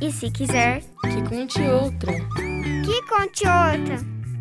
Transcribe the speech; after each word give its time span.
E 0.00 0.10
se 0.10 0.30
quiser, 0.30 0.82
que 1.02 1.28
conte 1.28 1.60
outra. 1.60 2.12
Que 2.84 3.02
conte 3.06 3.44
outra. 3.46 3.98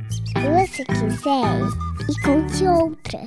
Se 0.09 0.74
você 0.74 0.85
quiser, 0.85 1.67
e 2.09 2.21
conte 2.21 2.63
outra. 2.63 3.19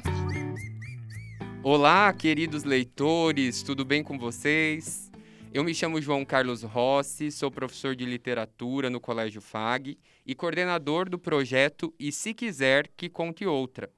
Olá, 1.63 2.13
queridos 2.13 2.65
leitores, 2.65 3.63
tudo 3.63 3.85
bem 3.85 4.03
com 4.03 4.19
vocês? 4.19 5.11
Eu 5.53 5.63
me 5.63 5.75
chamo 5.75 6.01
João 6.01 6.25
Carlos 6.25 6.63
Rossi, 6.63 7.31
sou 7.31 7.51
professor 7.51 7.95
de 7.95 8.07
literatura 8.07 8.89
no 8.89 8.99
Colégio 8.99 9.43
FAG 9.43 9.99
e 10.27 10.35
coordenador 10.35 11.11
do 11.11 11.19
projeto 11.19 11.95
E 11.99 12.11
Se 12.11 12.33
Quiser, 12.33 12.89
que 12.97 13.11
conte 13.11 13.45
outra 13.45 13.91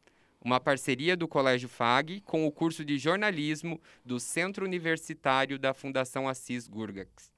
uma 0.44 0.60
parceria 0.60 1.16
do 1.16 1.26
Colégio 1.26 1.70
FAG 1.70 2.20
com 2.20 2.46
o 2.46 2.52
curso 2.52 2.84
de 2.84 2.98
jornalismo 2.98 3.80
do 4.04 4.20
Centro 4.20 4.66
Universitário 4.66 5.58
da 5.58 5.72
Fundação 5.72 6.28
Assis 6.28 6.68
Gurgax. 6.68 7.33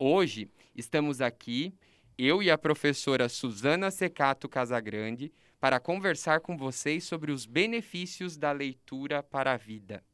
Hoje 0.00 0.48
estamos 0.76 1.20
aqui, 1.20 1.74
eu 2.16 2.40
e 2.40 2.52
a 2.52 2.56
professora 2.56 3.28
Suzana 3.28 3.90
Secato 3.90 4.48
Casagrande, 4.48 5.32
para 5.58 5.80
conversar 5.80 6.38
com 6.38 6.56
vocês 6.56 7.02
sobre 7.02 7.32
os 7.32 7.44
benefícios 7.44 8.36
da 8.36 8.52
leitura 8.52 9.24
para 9.24 9.54
a 9.54 9.56
vida. 9.56 10.04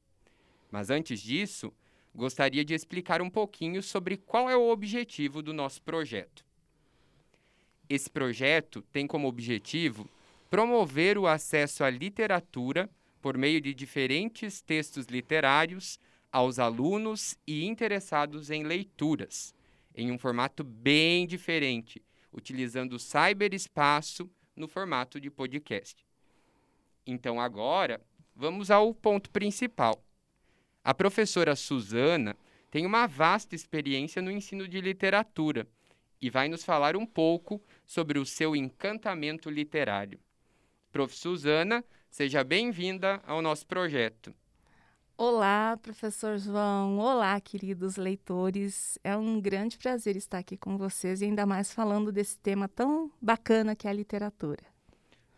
Mas 0.71 0.89
antes 0.89 1.21
disso, 1.21 1.71
gostaria 2.15 2.65
de 2.65 2.73
explicar 2.73 3.21
um 3.21 3.29
pouquinho 3.29 3.83
sobre 3.83 4.17
qual 4.17 4.49
é 4.49 4.57
o 4.57 4.71
objetivo 4.71 5.43
do 5.43 5.53
nosso 5.53 5.83
projeto. 5.83 6.47
Esse 7.87 8.09
projeto 8.09 8.81
tem 8.91 9.07
como 9.07 9.29
objetivo 9.29 10.09
promover 10.49 11.19
o 11.19 11.27
acesso 11.27 11.85
à 11.85 11.91
literatura 11.91 12.89
por 13.21 13.37
meio 13.37 13.61
de 13.61 13.75
diferentes 13.75 14.63
textos 14.63 15.05
literários 15.09 16.01
aos 16.33 16.59
alunos 16.59 17.37
e 17.47 17.67
interessados 17.67 18.49
em 18.51 18.63
leituras, 18.65 19.55
em 19.95 20.11
um 20.11 20.19
formato 20.19 20.65
bem 20.65 21.27
diferente, 21.27 22.03
utilizando 22.33 22.95
o 22.95 22.99
cyberespaço 22.99 24.29
no 24.57 24.67
formato 24.67 25.21
de 25.21 25.31
podcast. 25.31 26.05
Então, 27.07 27.41
agora, 27.41 28.01
vamos 28.35 28.71
ao 28.71 28.93
ponto 28.95 29.31
principal. 29.31 30.05
A 30.83 30.93
professora 30.93 31.55
Suzana 31.55 32.37
tem 32.71 32.85
uma 32.85 33.07
vasta 33.07 33.55
experiência 33.55 34.21
no 34.21 34.31
ensino 34.31 34.67
de 34.67 34.81
literatura 34.81 35.67
e 36.21 36.29
vai 36.31 36.49
nos 36.49 36.65
falar 36.65 36.97
um 36.97 37.07
pouco 37.07 37.63
sobre 37.87 38.19
o 38.19 38.27
seu 38.27 38.57
encantamento 38.57 39.49
literário. 39.49 40.19
Prof. 40.91 41.15
Suzana, 41.15 41.85
seja 42.09 42.43
bem-vinda 42.43 43.21
ao 43.27 43.43
nosso 43.43 43.67
projeto. 43.67 44.35
Olá, 45.17 45.79
professor 45.81 46.37
João. 46.39 46.99
Olá, 46.99 47.41
queridos 47.41 47.97
leitores. 47.97 48.99
É 49.05 49.17
um 49.17 49.41
grande 49.41 49.79
prazer 49.79 50.17
estar 50.17 50.39
aqui 50.39 50.57
com 50.57 50.77
vocês 50.77 51.23
e 51.23 51.27
ainda 51.27 51.47
mais 51.47 51.73
falando 51.73 52.11
desse 52.11 52.37
tema 52.37 52.67
tão 52.67 53.13
bacana 53.23 53.77
que 53.77 53.87
é 53.87 53.91
a 53.91 53.93
literatura. 53.93 54.65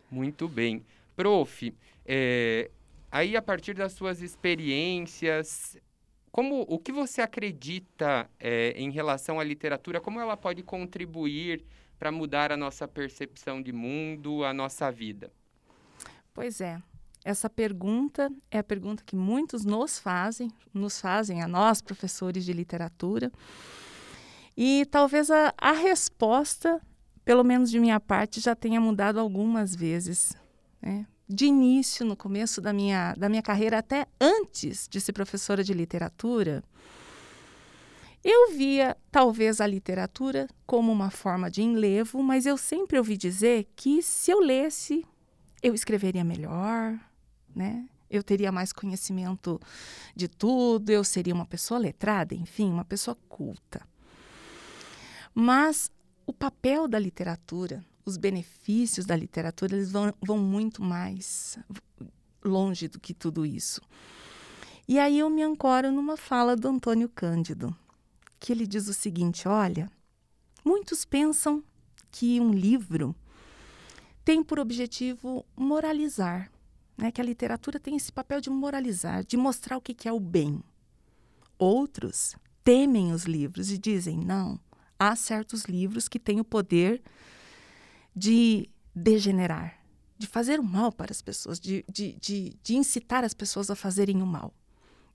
Muito 0.09 0.47
bem. 0.47 0.83
Prof, 1.15 1.71
é, 2.03 2.71
aí 3.11 3.37
a 3.37 3.41
partir 3.41 3.75
das 3.75 3.93
suas 3.93 4.19
experiências, 4.23 5.77
como 6.31 6.65
o 6.67 6.79
que 6.79 6.91
você 6.91 7.21
acredita 7.21 8.27
é, 8.39 8.71
em 8.71 8.89
relação 8.89 9.39
à 9.39 9.43
literatura, 9.43 10.01
como 10.01 10.19
ela 10.19 10.35
pode 10.35 10.63
contribuir 10.63 11.63
para 11.99 12.11
mudar 12.11 12.51
a 12.51 12.57
nossa 12.57 12.87
percepção 12.87 13.61
de 13.61 13.71
mundo, 13.71 14.43
a 14.43 14.55
nossa 14.55 14.91
vida? 14.91 15.31
Pois 16.33 16.61
é. 16.61 16.81
Essa 17.27 17.49
pergunta 17.49 18.31
é 18.49 18.59
a 18.59 18.63
pergunta 18.63 19.03
que 19.05 19.13
muitos 19.13 19.65
nos 19.65 19.99
fazem, 19.99 20.49
nos 20.73 21.01
fazem 21.01 21.43
a 21.43 21.47
nós, 21.47 21.81
professores 21.81 22.45
de 22.45 22.53
literatura. 22.53 23.29
E 24.55 24.87
talvez 24.89 25.29
a, 25.29 25.53
a 25.57 25.73
resposta, 25.73 26.81
pelo 27.25 27.43
menos 27.43 27.69
de 27.69 27.81
minha 27.81 27.99
parte, 27.99 28.39
já 28.39 28.55
tenha 28.55 28.79
mudado 28.79 29.19
algumas 29.19 29.75
vezes. 29.75 30.31
Né? 30.81 31.05
De 31.27 31.47
início, 31.47 32.05
no 32.05 32.15
começo 32.15 32.61
da 32.61 32.71
minha, 32.71 33.13
da 33.15 33.27
minha 33.27 33.41
carreira, 33.41 33.79
até 33.79 34.07
antes 34.21 34.87
de 34.89 35.01
ser 35.01 35.11
professora 35.11 35.65
de 35.65 35.73
literatura, 35.73 36.63
eu 38.23 38.53
via 38.53 38.95
talvez 39.11 39.59
a 39.59 39.67
literatura 39.67 40.47
como 40.65 40.93
uma 40.93 41.11
forma 41.11 41.51
de 41.51 41.61
enlevo, 41.61 42.23
mas 42.23 42.45
eu 42.45 42.55
sempre 42.55 42.97
ouvi 42.97 43.17
dizer 43.17 43.67
que 43.75 44.01
se 44.01 44.31
eu 44.31 44.39
lesse 44.39 45.05
eu 45.61 45.73
escreveria 45.73 46.23
melhor, 46.23 46.97
né? 47.57 47.89
Eu 48.09 48.23
teria 48.23 48.51
mais 48.51 48.71
conhecimento 48.71 49.59
de 50.15 50.27
tudo, 50.27 50.89
eu 50.89 51.03
seria 51.03 51.33
uma 51.33 51.45
pessoa 51.45 51.79
letrada, 51.79 52.33
enfim, 52.33 52.69
uma 52.69 52.85
pessoa 52.85 53.17
culta. 53.27 53.85
Mas 55.33 55.91
o 56.25 56.31
papel 56.31 56.87
da 56.87 56.97
literatura, 56.97 57.83
os 58.05 58.15
benefícios 58.15 59.05
da 59.05 59.15
literatura, 59.15 59.75
eles 59.75 59.91
vão, 59.91 60.13
vão 60.25 60.37
muito 60.37 60.81
mais 60.81 61.59
longe 62.43 62.87
do 62.87 62.99
que 62.99 63.13
tudo 63.13 63.45
isso. 63.45 63.81
E 64.87 64.97
aí 64.97 65.19
eu 65.19 65.29
me 65.29 65.43
ancoro 65.43 65.91
numa 65.91 66.15
fala 66.15 66.55
do 66.55 66.69
Antônio 66.69 67.09
Cândido, 67.09 67.75
que 68.39 68.53
ele 68.53 68.65
diz 68.65 68.87
o 68.87 68.93
seguinte: 68.93 69.47
olha, 69.47 69.91
muitos 70.63 71.03
pensam 71.03 71.61
que 72.09 72.39
um 72.39 72.53
livro 72.53 73.13
tem 74.23 74.43
por 74.43 74.59
objetivo 74.59 75.45
moralizar, 75.55 76.51
né? 76.97 77.11
que 77.11 77.21
a 77.21 77.23
literatura 77.23 77.79
tem 77.79 77.95
esse 77.95 78.11
papel 78.11 78.41
de 78.41 78.49
moralizar, 78.49 79.23
de 79.23 79.37
mostrar 79.37 79.77
o 79.77 79.81
que, 79.81 80.07
é 80.07 80.11
o 80.11 80.19
bem. 80.19 80.63
Outros 81.57 82.35
temem 82.63 83.11
os 83.13 83.23
livros 83.23 83.71
e 83.71 83.77
dizem: 83.77 84.17
não, 84.17 84.59
há 84.99 85.15
certos 85.15 85.65
livros 85.65 86.07
que 86.07 86.19
têm 86.19 86.39
o 86.39 86.45
poder 86.45 87.01
de 88.15 88.69
degenerar, 88.95 89.79
de 90.17 90.25
fazer 90.25 90.59
o 90.59 90.63
mal 90.63 90.91
para 90.91 91.11
as 91.11 91.21
pessoas, 91.21 91.59
de, 91.59 91.85
de, 91.89 92.13
de, 92.19 92.57
de 92.63 92.75
incitar 92.75 93.23
as 93.23 93.33
pessoas 93.33 93.69
a 93.69 93.75
fazerem 93.75 94.21
o 94.21 94.25
mal. 94.25 94.53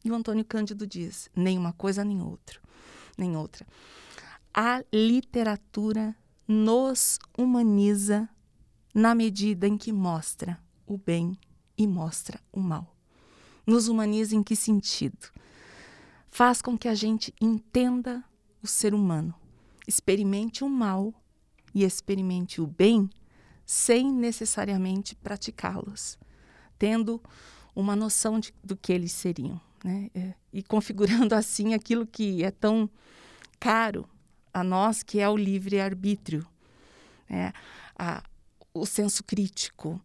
E 0.04 0.10
o 0.10 0.14
Antônio 0.14 0.44
Cândido 0.44 0.86
diz: 0.86 1.28
nem 1.34 1.58
uma 1.58 1.72
coisa 1.72 2.04
nem 2.04 2.22
outra, 2.22 2.60
nem 3.18 3.36
outra. 3.36 3.66
A 4.54 4.84
literatura 4.92 6.14
nos 6.46 7.18
humaniza 7.36 8.28
na 8.94 9.14
medida 9.14 9.66
em 9.66 9.78
que 9.78 9.92
mostra 9.92 10.60
o 10.86 10.98
bem 10.98 11.38
e 11.82 11.86
mostra 11.86 12.40
o 12.52 12.60
mal. 12.60 12.96
Nos 13.66 13.88
humaniza 13.88 14.36
em 14.36 14.42
que 14.42 14.54
sentido? 14.54 15.28
Faz 16.30 16.62
com 16.62 16.78
que 16.78 16.88
a 16.88 16.94
gente 16.94 17.34
entenda 17.40 18.24
o 18.62 18.66
ser 18.66 18.94
humano, 18.94 19.34
experimente 19.86 20.62
o 20.62 20.68
mal 20.68 21.12
e 21.74 21.84
experimente 21.84 22.60
o 22.60 22.66
bem 22.66 23.10
sem 23.66 24.12
necessariamente 24.12 25.14
praticá-los, 25.16 26.18
tendo 26.78 27.20
uma 27.74 27.96
noção 27.96 28.38
de, 28.38 28.54
do 28.62 28.76
que 28.76 28.92
eles 28.92 29.12
seriam, 29.12 29.60
né? 29.82 30.10
É, 30.14 30.34
e 30.52 30.62
configurando 30.62 31.34
assim 31.36 31.74
aquilo 31.74 32.06
que 32.06 32.44
é 32.44 32.50
tão 32.50 32.88
caro 33.58 34.08
a 34.52 34.62
nós, 34.62 35.02
que 35.02 35.18
é 35.18 35.28
o 35.28 35.36
livre 35.36 35.80
arbítrio, 35.80 36.46
é, 37.28 37.52
a, 37.98 38.22
o 38.74 38.86
senso 38.86 39.24
crítico, 39.24 40.00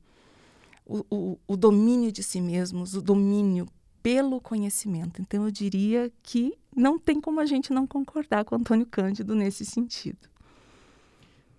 o, 0.87 1.37
o, 1.47 1.57
domínio 1.57 2.11
de 2.11 2.23
si 2.23 2.39
mesmos, 2.39 2.93
o 2.93 3.01
domínio 3.01 3.67
pelo 4.01 4.39
conhecimento. 4.39 5.21
Então, 5.21 5.43
eu 5.43 5.51
diria 5.51 6.11
que 6.23 6.57
não 6.75 6.97
tem 6.97 7.19
como 7.19 7.39
a 7.39 7.45
gente 7.45 7.73
não 7.73 7.85
concordar 7.85 8.45
com 8.45 8.55
Antônio 8.55 8.85
Cândido 8.85 9.35
nesse 9.35 9.65
sentido. 9.65 10.29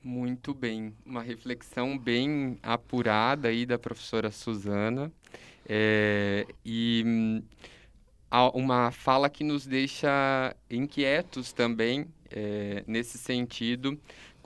Muito 0.03 0.55
bem, 0.55 0.95
uma 1.05 1.23
reflexão 1.23 1.99
bem 1.99 2.59
apurada 2.63 3.49
aí 3.49 3.67
da 3.67 3.79
professora 3.79 4.31
Suzana 4.31 5.13
é, 5.69 6.47
e 6.65 7.03
hum, 7.05 7.43
uma 8.55 8.91
fala 8.91 9.29
que 9.29 9.45
nos 9.45 9.67
deixa 9.67 10.57
inquietos 10.71 11.53
também 11.53 12.07
é, 12.31 12.85
nesse 12.87 13.19
sentido, 13.19 13.99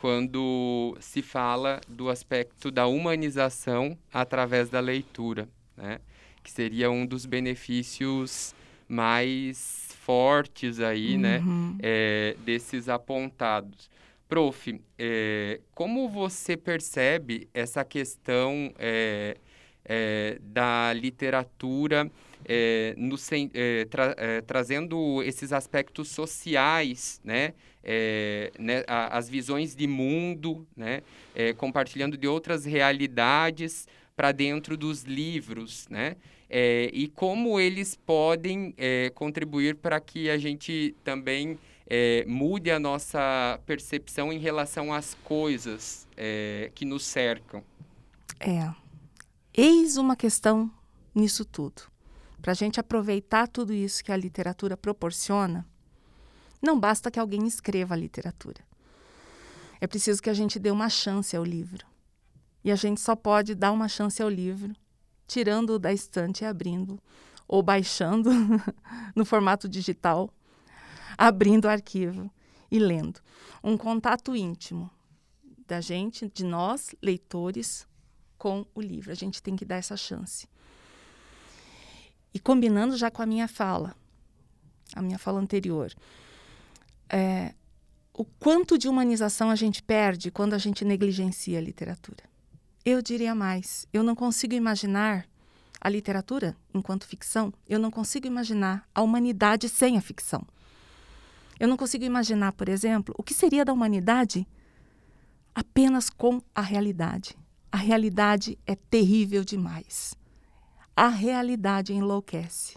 quando 0.02 0.96
se 0.98 1.22
fala 1.22 1.80
do 1.86 2.10
aspecto 2.10 2.72
da 2.72 2.88
humanização 2.88 3.96
através 4.12 4.68
da 4.68 4.80
leitura, 4.80 5.48
né? 5.76 6.00
que 6.42 6.50
seria 6.50 6.90
um 6.90 7.06
dos 7.06 7.24
benefícios 7.24 8.52
mais 8.88 9.94
fortes 10.00 10.80
aí, 10.80 11.16
né, 11.16 11.38
uhum. 11.38 11.74
né, 11.74 11.78
é, 11.80 12.36
desses 12.44 12.88
apontados. 12.88 13.88
Prof, 14.28 14.80
é, 14.98 15.60
como 15.72 16.08
você 16.08 16.56
percebe 16.56 17.48
essa 17.54 17.84
questão 17.84 18.74
é, 18.80 19.36
é 19.84 20.36
da 20.42 20.92
literatura 20.94 22.10
é, 22.44 22.94
no, 22.96 23.16
é, 23.54 23.84
tra, 23.86 24.14
é, 24.18 24.40
trazendo 24.40 25.22
esses 25.22 25.52
aspectos 25.52 26.08
sociais, 26.08 27.20
né? 27.24 27.54
É, 27.84 28.52
né 28.58 28.84
a, 28.86 29.16
as 29.16 29.28
visões 29.28 29.74
de 29.74 29.86
mundo, 29.86 30.66
né? 30.76 31.02
É, 31.34 31.52
compartilhando 31.52 32.16
de 32.16 32.26
outras 32.26 32.64
realidades 32.64 33.86
para 34.14 34.30
dentro 34.30 34.76
dos 34.76 35.04
livros, 35.04 35.86
né? 35.88 36.16
é, 36.52 36.90
e 36.92 37.08
como 37.08 37.58
eles 37.58 37.96
podem 37.96 38.74
contribuir 39.14 39.76
para 39.76 39.98
que 39.98 40.28
a 40.28 40.36
gente 40.36 40.94
também 41.02 41.58
mude 42.26 42.70
a 42.70 42.78
nossa 42.78 43.58
percepção 43.64 44.30
em 44.30 44.38
relação 44.38 44.92
às 44.92 45.14
coisas 45.24 46.06
que 46.74 46.84
nos 46.84 47.04
cercam. 47.04 47.64
É. 48.38 48.70
Eis 49.54 49.96
uma 49.96 50.14
questão 50.14 50.70
nisso 51.14 51.44
tudo. 51.44 51.91
Para 52.42 52.52
a 52.52 52.54
gente 52.54 52.80
aproveitar 52.80 53.46
tudo 53.46 53.72
isso 53.72 54.02
que 54.04 54.10
a 54.10 54.16
literatura 54.16 54.76
proporciona, 54.76 55.64
não 56.60 56.78
basta 56.78 57.10
que 57.10 57.18
alguém 57.18 57.46
escreva 57.46 57.94
a 57.94 57.96
literatura. 57.96 58.60
É 59.80 59.86
preciso 59.86 60.20
que 60.20 60.28
a 60.28 60.34
gente 60.34 60.58
dê 60.58 60.70
uma 60.70 60.88
chance 60.88 61.36
ao 61.36 61.44
livro. 61.44 61.86
E 62.64 62.70
a 62.70 62.76
gente 62.76 63.00
só 63.00 63.16
pode 63.16 63.54
dar 63.54 63.72
uma 63.72 63.88
chance 63.88 64.22
ao 64.22 64.28
livro 64.28 64.74
tirando 65.26 65.78
da 65.78 65.92
estante 65.92 66.44
e 66.44 66.46
abrindo, 66.46 67.00
ou 67.48 67.62
baixando 67.62 68.30
no 69.16 69.24
formato 69.24 69.66
digital, 69.66 70.28
abrindo 71.16 71.64
o 71.64 71.68
arquivo 71.68 72.30
e 72.70 72.78
lendo. 72.78 73.20
Um 73.64 73.78
contato 73.78 74.36
íntimo 74.36 74.90
da 75.66 75.80
gente, 75.80 76.30
de 76.34 76.44
nós, 76.44 76.94
leitores, 77.00 77.86
com 78.36 78.66
o 78.74 78.80
livro. 78.80 79.10
A 79.10 79.14
gente 79.14 79.42
tem 79.42 79.56
que 79.56 79.64
dar 79.64 79.76
essa 79.76 79.96
chance. 79.96 80.46
E 82.34 82.40
combinando 82.40 82.96
já 82.96 83.10
com 83.10 83.22
a 83.22 83.26
minha 83.26 83.46
fala, 83.46 83.94
a 84.94 85.02
minha 85.02 85.18
fala 85.18 85.40
anterior, 85.40 85.92
é, 87.08 87.54
o 88.14 88.24
quanto 88.24 88.78
de 88.78 88.88
humanização 88.88 89.50
a 89.50 89.54
gente 89.54 89.82
perde 89.82 90.30
quando 90.30 90.54
a 90.54 90.58
gente 90.58 90.84
negligencia 90.84 91.58
a 91.58 91.62
literatura. 91.62 92.24
Eu 92.84 93.00
diria 93.00 93.34
mais, 93.34 93.86
eu 93.92 94.02
não 94.02 94.14
consigo 94.14 94.54
imaginar 94.54 95.26
a 95.80 95.88
literatura 95.88 96.56
enquanto 96.72 97.06
ficção, 97.06 97.52
eu 97.68 97.78
não 97.78 97.90
consigo 97.90 98.26
imaginar 98.26 98.88
a 98.94 99.02
humanidade 99.02 99.68
sem 99.68 99.96
a 99.96 100.00
ficção. 100.00 100.46
Eu 101.58 101.68
não 101.68 101.76
consigo 101.76 102.04
imaginar, 102.04 102.52
por 102.52 102.68
exemplo, 102.68 103.14
o 103.16 103.22
que 103.22 103.34
seria 103.34 103.64
da 103.64 103.72
humanidade 103.72 104.46
apenas 105.54 106.10
com 106.10 106.40
a 106.54 106.60
realidade. 106.60 107.36
A 107.70 107.76
realidade 107.76 108.58
é 108.66 108.74
terrível 108.74 109.44
demais. 109.44 110.14
A 110.96 111.08
realidade 111.08 111.92
enlouquece. 111.92 112.76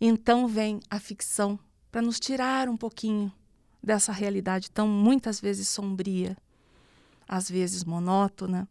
Então 0.00 0.46
vem 0.46 0.80
a 0.90 1.00
ficção 1.00 1.58
para 1.90 2.02
nos 2.02 2.20
tirar 2.20 2.68
um 2.68 2.76
pouquinho 2.76 3.32
dessa 3.82 4.12
realidade 4.12 4.70
tão 4.70 4.86
muitas 4.86 5.40
vezes 5.40 5.68
sombria, 5.68 6.36
às 7.26 7.50
vezes 7.50 7.84
monótona. 7.84 8.68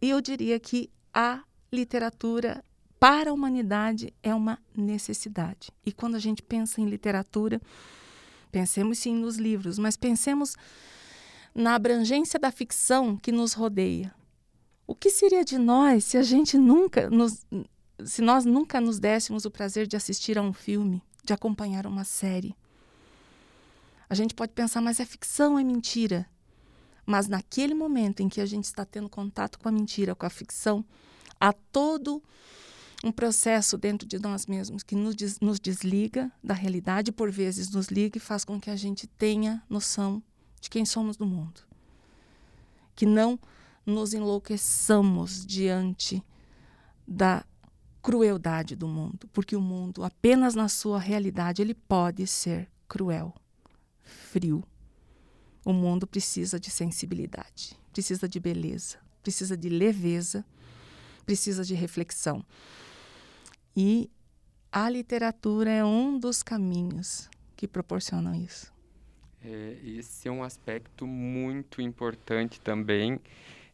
Eu 0.00 0.20
diria 0.20 0.58
que 0.58 0.90
a 1.12 1.42
literatura 1.72 2.64
para 2.98 3.30
a 3.30 3.32
humanidade 3.32 4.12
é 4.22 4.34
uma 4.34 4.58
necessidade. 4.76 5.70
E 5.84 5.92
quando 5.92 6.14
a 6.14 6.18
gente 6.18 6.42
pensa 6.42 6.80
em 6.80 6.88
literatura, 6.88 7.60
pensemos 8.52 8.98
sim 8.98 9.14
nos 9.14 9.36
livros, 9.36 9.78
mas 9.78 9.96
pensemos 9.96 10.56
na 11.54 11.74
abrangência 11.74 12.38
da 12.38 12.50
ficção 12.50 13.16
que 13.16 13.32
nos 13.32 13.54
rodeia. 13.54 14.14
O 14.90 14.94
que 14.96 15.08
seria 15.08 15.44
de 15.44 15.56
nós 15.56 16.02
se 16.02 16.18
a 16.18 16.22
gente 16.24 16.58
nunca 16.58 17.08
nos 17.08 17.46
se 18.04 18.20
nós 18.20 18.44
nunca 18.44 18.80
nos 18.80 18.98
dessemos 18.98 19.44
o 19.44 19.50
prazer 19.50 19.86
de 19.86 19.96
assistir 19.96 20.36
a 20.36 20.42
um 20.42 20.52
filme, 20.52 21.00
de 21.22 21.32
acompanhar 21.32 21.86
uma 21.86 22.02
série? 22.02 22.56
A 24.08 24.16
gente 24.16 24.34
pode 24.34 24.52
pensar, 24.52 24.80
mas 24.80 24.98
é 24.98 25.04
ficção, 25.04 25.56
é 25.56 25.62
mentira. 25.62 26.28
Mas 27.06 27.28
naquele 27.28 27.72
momento 27.72 28.20
em 28.20 28.28
que 28.28 28.40
a 28.40 28.46
gente 28.46 28.64
está 28.64 28.84
tendo 28.84 29.08
contato 29.08 29.60
com 29.60 29.68
a 29.68 29.72
mentira, 29.72 30.16
com 30.16 30.26
a 30.26 30.30
ficção, 30.30 30.84
há 31.38 31.52
todo 31.52 32.20
um 33.04 33.12
processo 33.12 33.78
dentro 33.78 34.08
de 34.08 34.18
nós 34.18 34.46
mesmos 34.46 34.82
que 34.82 34.96
nos, 34.96 35.14
des 35.14 35.38
nos 35.38 35.60
desliga 35.60 36.32
da 36.42 36.52
realidade, 36.52 37.12
por 37.12 37.30
vezes 37.30 37.70
nos 37.70 37.86
liga 37.86 38.18
e 38.18 38.20
faz 38.20 38.44
com 38.44 38.60
que 38.60 38.70
a 38.70 38.74
gente 38.76 39.06
tenha 39.06 39.62
noção 39.70 40.20
de 40.60 40.68
quem 40.68 40.84
somos 40.84 41.16
no 41.16 41.26
mundo. 41.26 41.60
Que 42.96 43.06
não 43.06 43.38
nos 43.84 44.14
enlouqueçamos 44.14 45.44
diante 45.44 46.22
da 47.06 47.44
crueldade 48.02 48.74
do 48.74 48.88
mundo, 48.88 49.28
porque 49.32 49.54
o 49.54 49.60
mundo, 49.60 50.02
apenas 50.04 50.54
na 50.54 50.68
sua 50.68 50.98
realidade, 50.98 51.60
ele 51.60 51.74
pode 51.74 52.26
ser 52.26 52.68
cruel, 52.88 53.34
frio. 54.02 54.64
O 55.64 55.72
mundo 55.72 56.06
precisa 56.06 56.58
de 56.58 56.70
sensibilidade, 56.70 57.78
precisa 57.92 58.28
de 58.28 58.40
beleza, 58.40 58.98
precisa 59.22 59.56
de 59.56 59.68
leveza, 59.68 60.44
precisa 61.26 61.64
de 61.64 61.74
reflexão. 61.74 62.44
E 63.76 64.10
a 64.72 64.88
literatura 64.88 65.70
é 65.70 65.84
um 65.84 66.18
dos 66.18 66.42
caminhos 66.42 67.28
que 67.54 67.68
proporcionam 67.68 68.34
isso. 68.34 68.72
É, 69.42 69.78
esse 69.84 70.28
é 70.28 70.30
um 70.30 70.42
aspecto 70.42 71.06
muito 71.06 71.80
importante 71.80 72.60
também 72.60 73.20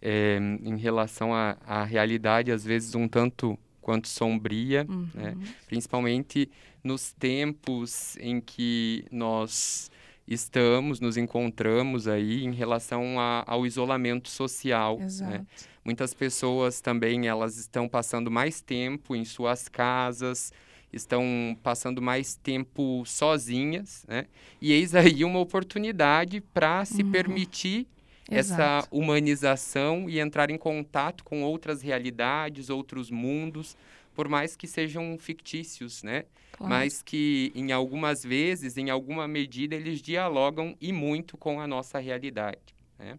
é, 0.09 0.39
em 0.63 0.77
relação 0.77 1.35
à 1.35 1.83
realidade, 1.83 2.53
às 2.53 2.65
vezes 2.65 2.95
um 2.95 3.09
tanto 3.09 3.59
quanto 3.81 4.07
sombria, 4.07 4.85
né? 4.85 4.95
uhum. 4.95 5.09
né? 5.15 5.37
principalmente 5.67 6.49
nos 6.85 7.13
tempos 7.13 8.17
em 8.19 8.41
que 8.41 9.05
nós 9.11 9.91
estamos, 10.29 11.01
nos 11.01 11.17
encontramos 11.17 12.07
aí 12.07 12.45
em 12.45 12.53
relação 12.53 13.19
a, 13.19 13.43
ao 13.49 13.67
isolamento 13.67 14.29
social. 14.29 15.01
Né? 15.01 15.45
Muitas 15.85 16.15
pessoas 16.15 16.81
também 16.81 17.27
elas 17.27 17.57
estão 17.57 17.89
passando 17.89 18.31
mais 18.31 18.61
tempo 18.61 19.17
em 19.17 19.25
suas 19.25 19.69
casas, 19.69 20.53
estão 20.93 21.25
passando 21.65 22.01
mais 22.01 22.37
tempo 22.37 23.03
sozinhas, 23.05 24.05
né? 24.09 24.27
E 24.61 24.73
eis 24.73 24.95
aí 24.95 25.25
uma 25.25 25.41
oportunidade 25.41 26.41
para 26.41 26.85
se 26.85 27.03
uhum. 27.03 27.11
permitir 27.11 27.89
Exato. 28.31 28.63
essa 28.63 28.89
humanização 28.91 30.09
e 30.11 30.19
entrar 30.19 30.51
em 30.51 30.59
contato 30.59 31.23
com 31.25 31.43
outras 31.43 31.83
realidades, 31.83 32.71
outros 32.71 33.11
mundos, 33.11 33.77
por 34.15 34.29
mais 34.29 34.57
que 34.57 34.67
sejam 34.67 35.17
fictícios, 35.19 36.03
né? 36.03 36.25
Claro. 36.53 36.73
Mas 36.73 37.03
que 37.03 37.53
em 37.55 37.71
algumas 37.71 38.25
vezes, 38.25 38.77
em 38.77 38.89
alguma 38.91 39.29
medida, 39.29 39.77
eles 39.77 40.01
dialogam 40.01 40.75
e 40.81 40.93
muito 40.93 41.37
com 41.37 41.61
a 41.61 41.67
nossa 41.67 41.99
realidade. 41.99 42.75
Né? 42.99 43.19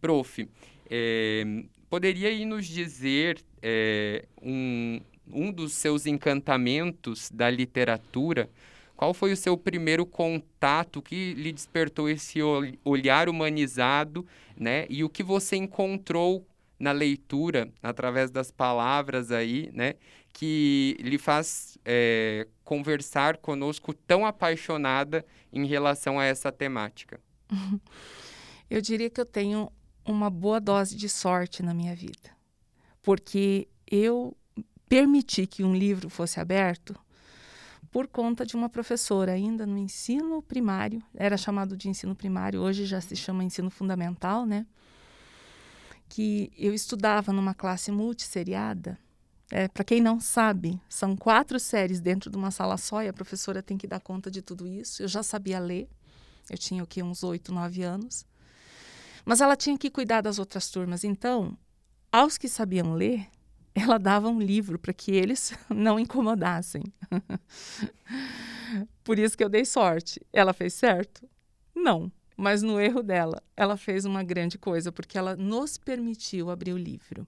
Prof, 0.00 0.46
é, 0.90 1.44
poderia 1.88 2.28
aí 2.28 2.44
nos 2.44 2.66
dizer 2.66 3.42
é, 3.62 4.26
um, 4.42 5.00
um 5.32 5.50
dos 5.50 5.72
seus 5.72 6.06
encantamentos 6.06 7.30
da 7.30 7.48
literatura? 7.48 8.50
Qual 8.96 9.12
foi 9.12 9.32
o 9.32 9.36
seu 9.36 9.56
primeiro 9.56 10.06
contato 10.06 11.02
que 11.02 11.34
lhe 11.34 11.52
despertou 11.52 12.08
esse 12.08 12.38
olhar 12.84 13.28
humanizado, 13.28 14.26
né? 14.56 14.86
E 14.88 15.02
o 15.02 15.08
que 15.08 15.22
você 15.22 15.56
encontrou 15.56 16.46
na 16.78 16.92
leitura, 16.92 17.70
através 17.82 18.30
das 18.30 18.50
palavras 18.50 19.30
aí, 19.30 19.70
né? 19.72 19.94
Que 20.32 20.96
lhe 21.00 21.18
faz 21.18 21.76
é, 21.84 22.46
conversar 22.62 23.38
conosco 23.38 23.92
tão 23.92 24.24
apaixonada 24.24 25.24
em 25.52 25.66
relação 25.66 26.18
a 26.18 26.24
essa 26.24 26.52
temática? 26.52 27.20
Eu 28.70 28.80
diria 28.80 29.10
que 29.10 29.20
eu 29.20 29.26
tenho 29.26 29.70
uma 30.04 30.30
boa 30.30 30.58
dose 30.58 30.96
de 30.96 31.08
sorte 31.08 31.62
na 31.62 31.74
minha 31.74 31.94
vida, 31.94 32.30
porque 33.02 33.68
eu 33.86 34.34
permiti 34.88 35.46
que 35.46 35.62
um 35.62 35.74
livro 35.74 36.08
fosse 36.08 36.40
aberto 36.40 36.96
por 37.94 38.08
conta 38.08 38.44
de 38.44 38.56
uma 38.56 38.68
professora 38.68 39.30
ainda 39.30 39.64
no 39.64 39.78
ensino 39.78 40.42
primário, 40.42 41.00
era 41.14 41.36
chamado 41.36 41.76
de 41.76 41.88
ensino 41.88 42.12
primário, 42.12 42.60
hoje 42.60 42.86
já 42.86 43.00
se 43.00 43.14
chama 43.14 43.44
ensino 43.44 43.70
fundamental, 43.70 44.44
né? 44.44 44.66
Que 46.08 46.52
eu 46.58 46.74
estudava 46.74 47.32
numa 47.32 47.54
classe 47.54 47.92
multisseriada. 47.92 48.98
É, 49.48 49.68
Para 49.68 49.84
quem 49.84 50.00
não 50.00 50.18
sabe, 50.18 50.80
são 50.88 51.16
quatro 51.16 51.60
séries 51.60 52.00
dentro 52.00 52.28
de 52.28 52.36
uma 52.36 52.50
sala 52.50 52.76
só 52.76 53.00
e 53.00 53.06
a 53.06 53.12
professora 53.12 53.62
tem 53.62 53.78
que 53.78 53.86
dar 53.86 54.00
conta 54.00 54.28
de 54.28 54.42
tudo 54.42 54.66
isso. 54.66 55.00
Eu 55.00 55.06
já 55.06 55.22
sabia 55.22 55.60
ler, 55.60 55.88
eu 56.50 56.58
tinha 56.58 56.82
o 56.82 56.88
que 56.88 57.00
uns 57.00 57.22
oito, 57.22 57.54
nove 57.54 57.84
anos. 57.84 58.26
Mas 59.24 59.40
ela 59.40 59.54
tinha 59.54 59.78
que 59.78 59.88
cuidar 59.88 60.20
das 60.20 60.40
outras 60.40 60.68
turmas. 60.68 61.04
Então, 61.04 61.56
aos 62.10 62.36
que 62.36 62.48
sabiam 62.48 62.92
ler, 62.94 63.28
ela 63.74 63.98
dava 63.98 64.28
um 64.28 64.40
livro 64.40 64.78
para 64.78 64.92
que 64.92 65.12
eles 65.12 65.52
não 65.68 65.98
incomodassem. 65.98 66.82
Por 69.02 69.18
isso 69.18 69.36
que 69.36 69.44
eu 69.44 69.48
dei 69.48 69.64
sorte. 69.64 70.20
Ela 70.32 70.52
fez 70.52 70.74
certo? 70.74 71.28
Não. 71.74 72.10
Mas 72.36 72.62
no 72.62 72.80
erro 72.80 73.02
dela, 73.02 73.42
ela 73.56 73.76
fez 73.76 74.04
uma 74.04 74.22
grande 74.22 74.58
coisa, 74.58 74.90
porque 74.90 75.16
ela 75.16 75.36
nos 75.36 75.78
permitiu 75.78 76.50
abrir 76.50 76.72
o 76.72 76.78
livro. 76.78 77.26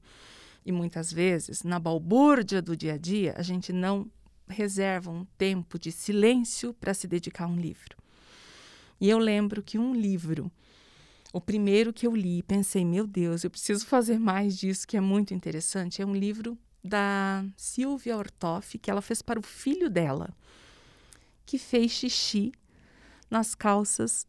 E 0.65 0.73
muitas 0.73 1.12
vezes, 1.12 1.62
na 1.62 1.79
balbúrdia 1.79 2.61
do 2.61 2.76
dia 2.76 2.95
a 2.95 2.99
dia, 2.99 3.35
a 3.37 3.43
gente 3.43 3.73
não 3.73 4.11
reserva 4.49 5.11
um 5.11 5.25
tempo 5.38 5.79
de 5.79 5.93
silêncio 5.93 6.75
para 6.75 6.95
se 6.95 7.07
dedicar 7.07 7.45
a 7.45 7.49
um 7.49 7.57
livro. 7.57 7.97
E 9.00 9.09
eu 9.09 9.19
lembro 9.19 9.62
que 9.62 9.79
um 9.79 9.95
livro 9.95 10.50
o 11.33 11.40
primeiro 11.40 11.92
que 11.92 12.06
eu 12.06 12.14
li, 12.14 12.42
pensei, 12.42 12.85
meu 12.85 13.06
Deus, 13.06 13.45
eu 13.45 13.50
preciso 13.50 13.87
fazer 13.87 14.18
mais 14.18 14.56
disso, 14.56 14.87
que 14.87 14.97
é 14.97 15.00
muito 15.00 15.35
interessante. 15.35 16.00
É 16.00 16.06
um 16.06 16.14
livro 16.14 16.56
da 16.83 17.45
Silvia 17.56 18.16
Ortoff, 18.16 18.78
que 18.78 18.90
ela 18.90 19.02
fez 19.02 19.21
para 19.21 19.38
o 19.38 19.42
filho 19.42 19.90
dela, 19.90 20.30
que 21.45 21.59
fez 21.59 21.92
xixi 21.92 22.52
nas 23.30 23.54
calças 23.54 24.26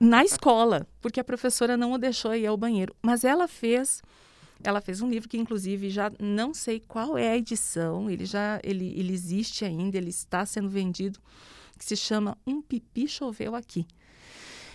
na 0.00 0.24
escola, 0.24 0.86
porque 1.00 1.20
a 1.20 1.24
professora 1.24 1.76
não 1.76 1.92
o 1.92 1.98
deixou 1.98 2.34
ir 2.34 2.46
ao 2.46 2.56
banheiro. 2.56 2.94
Mas 3.02 3.24
ela 3.24 3.46
fez, 3.46 4.02
ela 4.62 4.80
fez 4.80 5.00
um 5.00 5.08
livro 5.08 5.28
que 5.28 5.38
inclusive 5.38 5.90
já 5.90 6.10
não 6.18 6.52
sei 6.52 6.80
qual 6.80 7.16
é 7.16 7.30
a 7.30 7.36
edição, 7.36 8.10
ele 8.10 8.24
já 8.24 8.60
ele, 8.62 8.92
ele 8.98 9.12
existe 9.12 9.64
ainda, 9.64 9.96
ele 9.96 10.10
está 10.10 10.44
sendo 10.44 10.68
vendido, 10.68 11.20
que 11.78 11.84
se 11.84 11.96
chama 11.96 12.36
Um 12.46 12.60
pipi 12.60 13.06
choveu 13.06 13.54
aqui. 13.54 13.86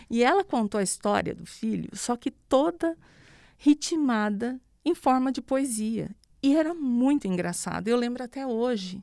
E 0.10 0.24
ela 0.24 0.44
contou 0.44 0.80
a 0.80 0.84
história 0.84 1.34
do 1.34 1.46
filho, 1.46 1.90
só 1.94 2.16
que 2.16 2.32
toda 2.32 2.98
ritmada 3.58 4.60
em 4.84 4.94
forma 4.94 5.32
de 5.32 5.42
poesia. 5.42 6.10
E 6.42 6.56
era 6.56 6.74
muito 6.74 7.28
engraçado. 7.28 7.88
Eu 7.88 7.98
lembro 7.98 8.24
até 8.24 8.46
hoje. 8.46 9.02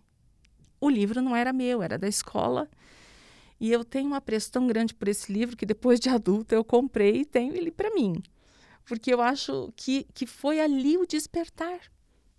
O 0.81 0.89
livro 0.89 1.23
não 1.23 1.35
era 1.35 1.53
meu, 1.53 1.83
era 1.83 1.99
da 1.99 2.09
escola. 2.09 2.69
E 3.59 3.71
eu 3.71 3.85
tenho 3.85 4.11
um 4.11 4.15
apreço 4.15 4.53
tão 4.53 4.67
grande 4.67 4.95
por 4.95 5.09
esse 5.09 5.33
livro 5.33 5.57
que 5.57 5.67
depois 5.67 5.99
de 6.01 6.09
adulta 6.09 6.55
eu 6.55 6.65
comprei 6.65 7.21
e 7.21 7.25
tenho 7.25 7.55
ele 7.55 7.71
para 7.71 7.95
mim. 7.95 8.23
Porque 8.85 9.13
eu 9.13 9.21
acho 9.21 9.73
que, 9.77 10.07
que 10.15 10.27
foi 10.27 10.61
ali 10.61 10.97
o 10.97 11.07
despertar. 11.07 11.81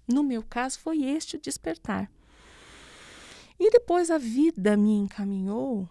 No 0.07 0.23
meu 0.23 0.43
caso, 0.43 0.79
foi 0.79 1.03
este 1.03 1.35
o 1.35 1.41
despertar. 1.41 2.11
E 3.59 3.69
depois 3.69 4.09
a 4.09 4.17
vida 4.17 4.75
me 4.75 4.93
encaminhou 4.93 5.87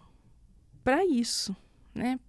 para 0.83 1.05
isso, 1.05 1.55
né? 1.95 2.19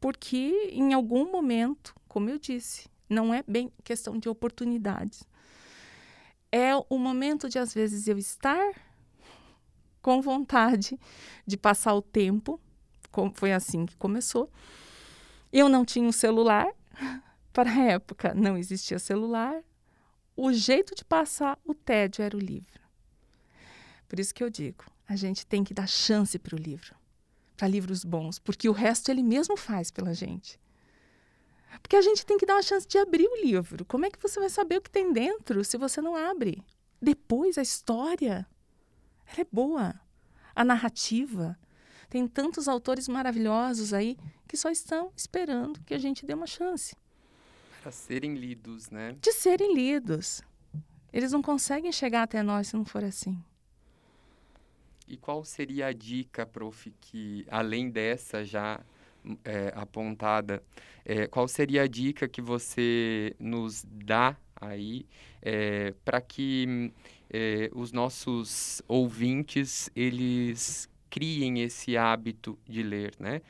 Porque 0.00 0.70
em 0.72 0.92
algum 0.92 1.30
momento, 1.30 1.94
como 2.06 2.30
eu 2.30 2.38
disse, 2.38 2.88
não 3.08 3.32
é 3.32 3.42
bem 3.46 3.72
questão 3.82 4.18
de 4.18 4.28
oportunidades. 4.28 5.24
É 6.50 6.74
o 6.88 6.98
momento 6.98 7.48
de, 7.48 7.58
às 7.58 7.74
vezes, 7.74 8.06
eu 8.06 8.18
estar 8.18 8.72
com 10.00 10.20
vontade 10.20 10.98
de 11.46 11.56
passar 11.56 11.94
o 11.94 12.02
tempo. 12.02 12.60
Foi 13.34 13.52
assim 13.52 13.84
que 13.84 13.96
começou. 13.96 14.50
Eu 15.52 15.68
não 15.68 15.84
tinha 15.84 16.06
um 16.06 16.12
celular. 16.12 16.68
Para 17.52 17.70
a 17.70 17.84
época, 17.84 18.34
não 18.34 18.56
existia 18.56 18.98
celular. 18.98 19.62
O 20.36 20.52
jeito 20.52 20.94
de 20.94 21.04
passar 21.04 21.58
o 21.64 21.74
tédio 21.74 22.22
era 22.22 22.36
o 22.36 22.40
livro. 22.40 22.80
Por 24.08 24.20
isso 24.20 24.32
que 24.32 24.44
eu 24.44 24.48
digo, 24.48 24.84
a 25.08 25.16
gente 25.16 25.44
tem 25.44 25.64
que 25.64 25.74
dar 25.74 25.88
chance 25.88 26.38
para 26.38 26.54
o 26.54 26.58
livro, 26.58 26.94
para 27.58 27.66
livros 27.66 28.04
bons, 28.04 28.38
porque 28.38 28.68
o 28.68 28.72
resto 28.72 29.10
ele 29.10 29.22
mesmo 29.22 29.56
faz 29.56 29.90
pela 29.90 30.14
gente. 30.14 30.58
Porque 31.82 31.96
a 31.96 32.00
gente 32.00 32.24
tem 32.24 32.38
que 32.38 32.46
dar 32.46 32.54
uma 32.54 32.62
chance 32.62 32.86
de 32.86 32.96
abrir 32.96 33.26
o 33.26 33.44
livro. 33.44 33.84
Como 33.84 34.06
é 34.06 34.10
que 34.10 34.22
você 34.22 34.38
vai 34.38 34.48
saber 34.48 34.78
o 34.78 34.80
que 34.80 34.90
tem 34.90 35.12
dentro 35.12 35.64
se 35.64 35.76
você 35.76 36.00
não 36.00 36.14
abre? 36.14 36.64
Depois, 37.02 37.58
a 37.58 37.62
história, 37.62 38.46
ela 39.26 39.40
é 39.40 39.46
boa. 39.50 40.00
A 40.54 40.64
narrativa. 40.64 41.58
Tem 42.08 42.26
tantos 42.26 42.68
autores 42.68 43.08
maravilhosos 43.08 43.92
aí 43.92 44.16
que 44.46 44.56
só 44.56 44.70
estão 44.70 45.12
esperando 45.16 45.80
que 45.84 45.92
a 45.92 45.98
gente 45.98 46.24
dê 46.24 46.34
uma 46.34 46.46
chance. 46.46 46.96
Para 47.82 47.90
serem 47.92 48.34
lidos, 48.34 48.88
né? 48.88 49.16
De 49.20 49.32
serem 49.32 49.74
lidos. 49.74 50.42
Eles 51.12 51.32
não 51.32 51.42
conseguem 51.42 51.92
chegar 51.92 52.22
até 52.22 52.42
nós 52.42 52.68
se 52.68 52.76
não 52.76 52.84
for 52.84 53.04
assim. 53.04 53.42
E 55.08 55.16
qual 55.16 55.44
seria 55.44 55.86
a 55.86 55.92
dica, 55.92 56.44
prof, 56.44 56.92
que 57.00 57.46
além 57.50 57.90
dessa 57.90 58.44
já 58.44 58.80
é, 59.44 59.72
apontada, 59.74 60.62
é, 61.04 61.26
qual 61.26 61.48
seria 61.48 61.82
a 61.82 61.86
dica 61.86 62.28
que 62.28 62.42
você 62.42 63.34
nos 63.38 63.84
dá 63.88 64.36
aí 64.60 65.06
é, 65.42 65.94
para 66.04 66.20
que 66.20 66.92
é, 67.30 67.70
os 67.74 67.92
nossos 67.92 68.82
ouvintes 68.86 69.90
eles 69.94 70.88
criem 71.10 71.62
esse 71.62 71.96
hábito 71.96 72.58
de 72.68 72.82
ler, 72.82 73.14
né? 73.18 73.40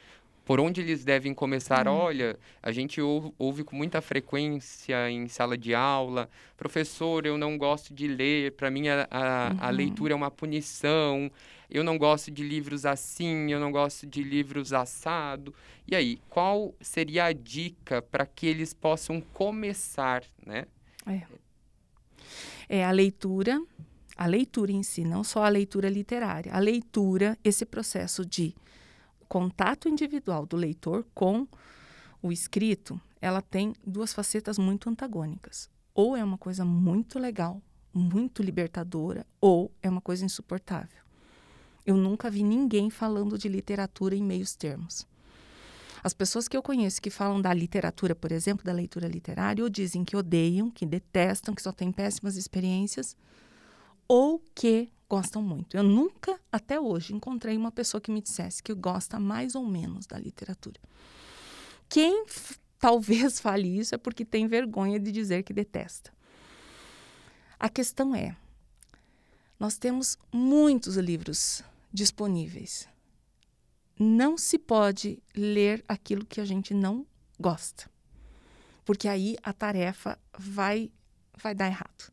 Por 0.48 0.60
onde 0.60 0.80
eles 0.80 1.04
devem 1.04 1.34
começar? 1.34 1.86
Hum. 1.86 1.92
Olha, 1.92 2.38
a 2.62 2.72
gente 2.72 3.02
ouve, 3.02 3.34
ouve, 3.38 3.64
com 3.64 3.76
muita 3.76 4.00
frequência 4.00 5.10
em 5.10 5.28
sala 5.28 5.58
de 5.58 5.74
aula, 5.74 6.26
professor, 6.56 7.26
eu 7.26 7.36
não 7.36 7.58
gosto 7.58 7.92
de 7.92 8.08
ler, 8.08 8.52
para 8.52 8.70
mim 8.70 8.88
a, 8.88 9.06
a, 9.10 9.50
uhum. 9.50 9.58
a, 9.60 9.68
leitura 9.68 10.14
é 10.14 10.16
uma 10.16 10.30
punição, 10.30 11.30
eu 11.70 11.84
não 11.84 11.98
gosto 11.98 12.30
de 12.30 12.42
livros 12.42 12.86
assim, 12.86 13.52
eu 13.52 13.60
não 13.60 13.70
gosto 13.70 14.06
de 14.06 14.22
livros 14.22 14.72
assado. 14.72 15.54
E 15.86 15.94
aí, 15.94 16.18
qual 16.30 16.74
seria 16.80 17.26
a 17.26 17.32
dica 17.34 18.00
para 18.00 18.24
que 18.24 18.46
eles 18.46 18.72
possam 18.72 19.20
começar, 19.20 20.24
né? 20.46 20.64
É. 21.06 21.26
é 22.70 22.84
a 22.86 22.90
leitura, 22.90 23.62
a 24.16 24.24
leitura 24.24 24.72
em 24.72 24.82
si, 24.82 25.04
não 25.04 25.22
só 25.22 25.44
a 25.44 25.48
leitura 25.50 25.90
literária, 25.90 26.50
a 26.54 26.58
leitura, 26.58 27.36
esse 27.44 27.66
processo 27.66 28.24
de 28.24 28.54
contato 29.28 29.88
individual 29.88 30.46
do 30.46 30.56
leitor 30.56 31.06
com 31.14 31.46
o 32.22 32.32
escrito, 32.32 33.00
ela 33.20 33.42
tem 33.42 33.74
duas 33.86 34.12
facetas 34.12 34.58
muito 34.58 34.88
antagônicas. 34.88 35.68
Ou 35.94 36.16
é 36.16 36.22
uma 36.22 36.38
coisa 36.38 36.64
muito 36.64 37.18
legal, 37.18 37.60
muito 37.92 38.42
libertadora, 38.42 39.26
ou 39.40 39.72
é 39.82 39.88
uma 39.90 40.00
coisa 40.00 40.24
insuportável. 40.24 41.02
Eu 41.84 41.96
nunca 41.96 42.30
vi 42.30 42.42
ninguém 42.42 42.90
falando 42.90 43.38
de 43.38 43.48
literatura 43.48 44.14
em 44.14 44.22
meios 44.22 44.54
termos. 44.54 45.06
As 46.02 46.14
pessoas 46.14 46.46
que 46.46 46.56
eu 46.56 46.62
conheço 46.62 47.02
que 47.02 47.10
falam 47.10 47.40
da 47.40 47.52
literatura, 47.52 48.14
por 48.14 48.30
exemplo, 48.30 48.64
da 48.64 48.72
leitura 48.72 49.08
literária, 49.08 49.64
ou 49.64 49.70
dizem 49.70 50.04
que 50.04 50.16
odeiam, 50.16 50.70
que 50.70 50.86
detestam, 50.86 51.54
que 51.54 51.62
só 51.62 51.72
têm 51.72 51.90
péssimas 51.90 52.36
experiências, 52.36 53.16
ou 54.06 54.42
que 54.54 54.88
gostam 55.08 55.42
muito. 55.42 55.76
Eu 55.76 55.82
nunca, 55.82 56.38
até 56.52 56.78
hoje, 56.78 57.14
encontrei 57.14 57.56
uma 57.56 57.72
pessoa 57.72 58.00
que 58.00 58.10
me 58.10 58.20
dissesse 58.20 58.62
que 58.62 58.74
gosta 58.74 59.18
mais 59.18 59.54
ou 59.54 59.64
menos 59.64 60.06
da 60.06 60.18
literatura. 60.18 60.80
Quem 61.88 62.26
talvez 62.78 63.40
fale 63.40 63.78
isso 63.78 63.94
é 63.94 63.98
porque 63.98 64.24
tem 64.24 64.46
vergonha 64.46 65.00
de 65.00 65.10
dizer 65.10 65.42
que 65.42 65.52
detesta. 65.52 66.12
A 67.58 67.68
questão 67.68 68.14
é: 68.14 68.36
nós 69.58 69.78
temos 69.78 70.18
muitos 70.32 70.96
livros 70.96 71.62
disponíveis. 71.92 72.88
Não 73.98 74.36
se 74.38 74.58
pode 74.58 75.20
ler 75.34 75.84
aquilo 75.88 76.24
que 76.24 76.40
a 76.40 76.44
gente 76.44 76.72
não 76.72 77.04
gosta, 77.40 77.90
porque 78.84 79.08
aí 79.08 79.36
a 79.42 79.52
tarefa 79.52 80.18
vai 80.38 80.92
vai 81.36 81.54
dar 81.54 81.66
errado. 81.66 82.12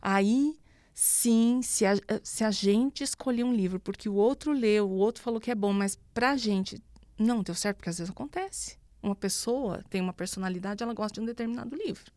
Aí 0.00 0.58
Sim, 0.98 1.60
se 1.62 1.84
a, 1.84 1.92
eh, 1.92 2.20
se 2.24 2.42
a 2.42 2.50
gente 2.50 3.04
escolher 3.04 3.44
um 3.44 3.52
livro 3.52 3.78
porque 3.78 4.08
o 4.08 4.14
outro 4.14 4.50
leu, 4.50 4.88
o 4.88 4.94
outro 4.94 5.22
falou 5.22 5.38
que 5.38 5.50
é 5.50 5.54
bom, 5.54 5.70
mas 5.70 5.98
para 6.14 6.30
a 6.30 6.36
gente 6.38 6.82
não 7.18 7.42
deu 7.42 7.54
certo, 7.54 7.76
porque 7.76 7.90
às 7.90 7.98
vezes 7.98 8.10
acontece. 8.10 8.78
Uma 9.02 9.14
pessoa 9.14 9.84
tem 9.90 10.00
uma 10.00 10.14
personalidade, 10.14 10.82
ela 10.82 10.94
gosta 10.94 11.12
de 11.16 11.20
um 11.20 11.26
determinado 11.26 11.76
livro. 11.76 12.10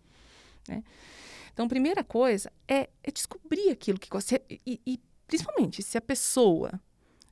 Né? 0.65 0.81
Então, 1.51 1.65
a 1.65 1.67
primeira 1.69 2.05
coisa 2.05 2.53
é, 2.69 2.89
é 3.03 3.12
descobrir 3.12 3.69
aquilo 3.69 4.00
que 4.00 4.07
gosta. 4.07 4.41
E, 4.50 4.79
e, 4.88 4.98
principalmente, 5.27 5.83
se 5.83 5.98
a 5.98 6.01
pessoa 6.01 6.79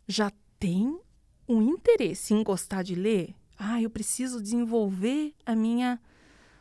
já 0.06 0.30
tem 0.60 1.00
um 1.48 1.62
interesse 1.62 2.34
em 2.34 2.44
gostar 2.44 2.84
de 2.84 2.94
ler, 2.94 3.34
ah, 3.58 3.82
eu 3.82 3.90
preciso 3.90 4.42
desenvolver 4.42 5.34
a 5.46 5.56
minha, 5.56 5.98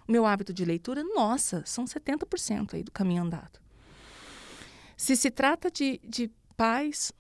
o 0.07 0.13
meu 0.13 0.25
hábito 0.25 0.53
de 0.53 0.65
leitura, 0.65 1.03
nossa, 1.03 1.65
são 1.67 1.87
70% 1.87 2.75
aí 2.75 2.85
do 2.85 2.93
caminho 2.93 3.25
andado. 3.25 3.66
Se 4.97 5.15
se 5.15 5.31
trata 5.31 5.71
de, 5.71 6.01
de 6.03 6.31
pais 6.57 7.13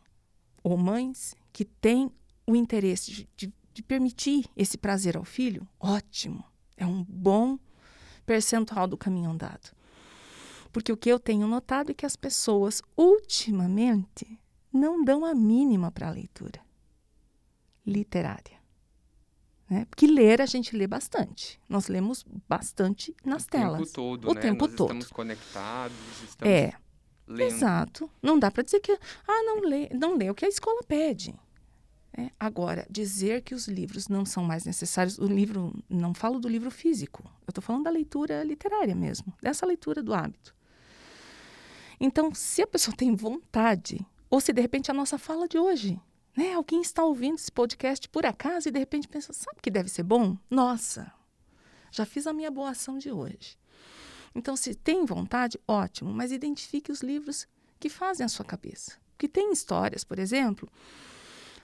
ou 0.63 0.77
mães 0.77 1.35
que 1.53 1.65
têm 1.65 2.11
o 2.47 2.57
interesse 2.57 3.11
de, 3.11 3.29
de, 3.37 3.53
de 3.73 3.83
permitir 3.83 4.47
esse 4.57 4.79
prazer 4.79 5.17
ao 5.17 5.25
filho, 5.25 5.69
ótimo. 5.79 6.45
É 6.77 6.87
um 6.87 7.05
bom 7.05 7.59
percentual 8.25 8.87
do 8.87 8.97
caminho 8.97 9.31
andado. 9.31 9.75
Porque 10.73 10.93
o 10.93 10.97
que 10.97 11.09
eu 11.11 11.19
tenho 11.19 11.47
notado 11.47 11.91
é 11.91 11.95
que 11.95 12.05
as 12.05 12.17
pessoas, 12.17 12.83
ultimamente, 12.97 14.39
não 14.73 15.05
dão 15.05 15.25
a 15.25 15.35
mínima 15.35 15.91
para 15.91 16.09
a 16.09 16.11
leitura 16.11 16.61
literária. 17.87 18.57
Né? 19.69 19.85
Porque 19.87 20.07
ler 20.07 20.41
a 20.41 20.47
gente 20.47 20.77
lê 20.77 20.87
bastante. 20.87 21.61
Nós 21.69 21.89
lemos 21.89 22.25
bastante 22.49 23.15
nas 23.25 23.45
o 23.45 23.49
telas. 23.49 23.81
O 23.81 23.85
tempo 23.85 23.93
todo, 23.93 24.31
o 24.31 24.35
né? 24.35 24.41
tempo 24.41 24.67
Nós 24.67 24.77
todo. 24.77 24.89
estamos 24.89 25.11
conectados, 25.11 25.97
estamos 26.25 26.55
é. 26.55 26.75
Exato. 27.29 28.11
Não 28.23 28.39
dá 28.39 28.51
para 28.51 28.63
dizer 28.63 28.81
que 28.81 28.93
ah, 28.93 29.43
não 29.45 29.61
lê, 29.61 29.89
não 29.93 30.17
lê 30.17 30.31
o 30.31 30.35
que 30.35 30.45
a 30.45 30.49
escola 30.49 30.83
pede. 30.87 31.35
É. 32.17 32.31
Agora, 32.41 32.87
dizer 32.89 33.43
que 33.43 33.55
os 33.55 33.69
livros 33.69 34.09
não 34.09 34.25
são 34.25 34.43
mais 34.43 34.65
necessários, 34.65 35.19
o 35.19 35.27
livro, 35.27 35.75
não 35.89 36.15
falo 36.15 36.39
do 36.39 36.49
livro 36.49 36.71
físico, 36.71 37.23
eu 37.47 37.51
estou 37.51 37.63
falando 37.63 37.85
da 37.85 37.91
leitura 37.91 38.43
literária 38.43 38.95
mesmo, 38.95 39.35
dessa 39.43 39.67
leitura 39.67 40.03
do 40.03 40.15
hábito. 40.15 40.55
Então, 42.01 42.33
se 42.35 42.63
a 42.63 42.67
pessoa 42.67 42.97
tem 42.97 43.15
vontade, 43.15 44.01
ou 44.31 44.41
se 44.41 44.53
de 44.53 44.63
repente 44.63 44.91
a 44.91 44.95
nossa 44.95 45.19
fala 45.19 45.47
de 45.47 45.59
hoje, 45.59 46.01
né? 46.37 46.53
Alguém 46.55 46.81
está 46.81 47.03
ouvindo 47.03 47.37
esse 47.37 47.51
podcast 47.51 48.09
por 48.09 48.27
acaso 48.27 48.69
e 48.69 48.71
de 48.71 48.79
repente 48.79 49.09
pensa, 49.09 49.33
sabe 49.33 49.61
que 49.63 49.71
deve 49.71 49.89
ser 49.89 50.03
bom? 50.03 50.37
Nossa, 50.51 51.11
já 51.91 52.05
fiz 52.05 52.27
a 52.27 52.33
minha 52.33 52.51
boa 52.51 52.71
ação 52.71 52.99
de 52.99 53.11
hoje. 53.11 53.57
Então, 54.37 54.55
se 54.55 54.75
tem 54.75 55.07
vontade, 55.07 55.59
ótimo, 55.67 56.13
mas 56.13 56.31
identifique 56.31 56.93
os 56.93 57.01
livros 57.01 57.49
que 57.81 57.89
fazem 57.89 58.27
a 58.27 58.29
sua 58.29 58.45
cabeça. 58.45 58.99
Que 59.17 59.27
tem 59.27 59.51
histórias, 59.51 60.05
por 60.05 60.19
exemplo, 60.19 60.71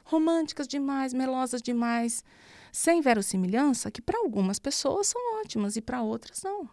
românticas 0.04 0.66
demais, 0.66 1.12
melosas 1.12 1.60
demais, 1.60 2.24
sem 2.72 3.02
verossimilhança, 3.02 3.90
que 3.90 4.00
para 4.00 4.18
algumas 4.18 4.58
pessoas 4.58 5.08
são 5.08 5.40
ótimas 5.40 5.76
e 5.76 5.82
para 5.82 6.00
outras 6.02 6.42
não. 6.42 6.66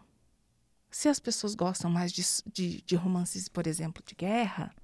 Se 0.90 1.06
as 1.06 1.20
pessoas 1.20 1.54
gostam 1.54 1.90
mais 1.90 2.10
de, 2.10 2.24
de, 2.50 2.80
de, 2.80 2.96
romances, 2.96 3.46
por 3.46 3.66
exemplo, 3.66 4.02
de 4.04 4.14
guerra, 4.14 4.74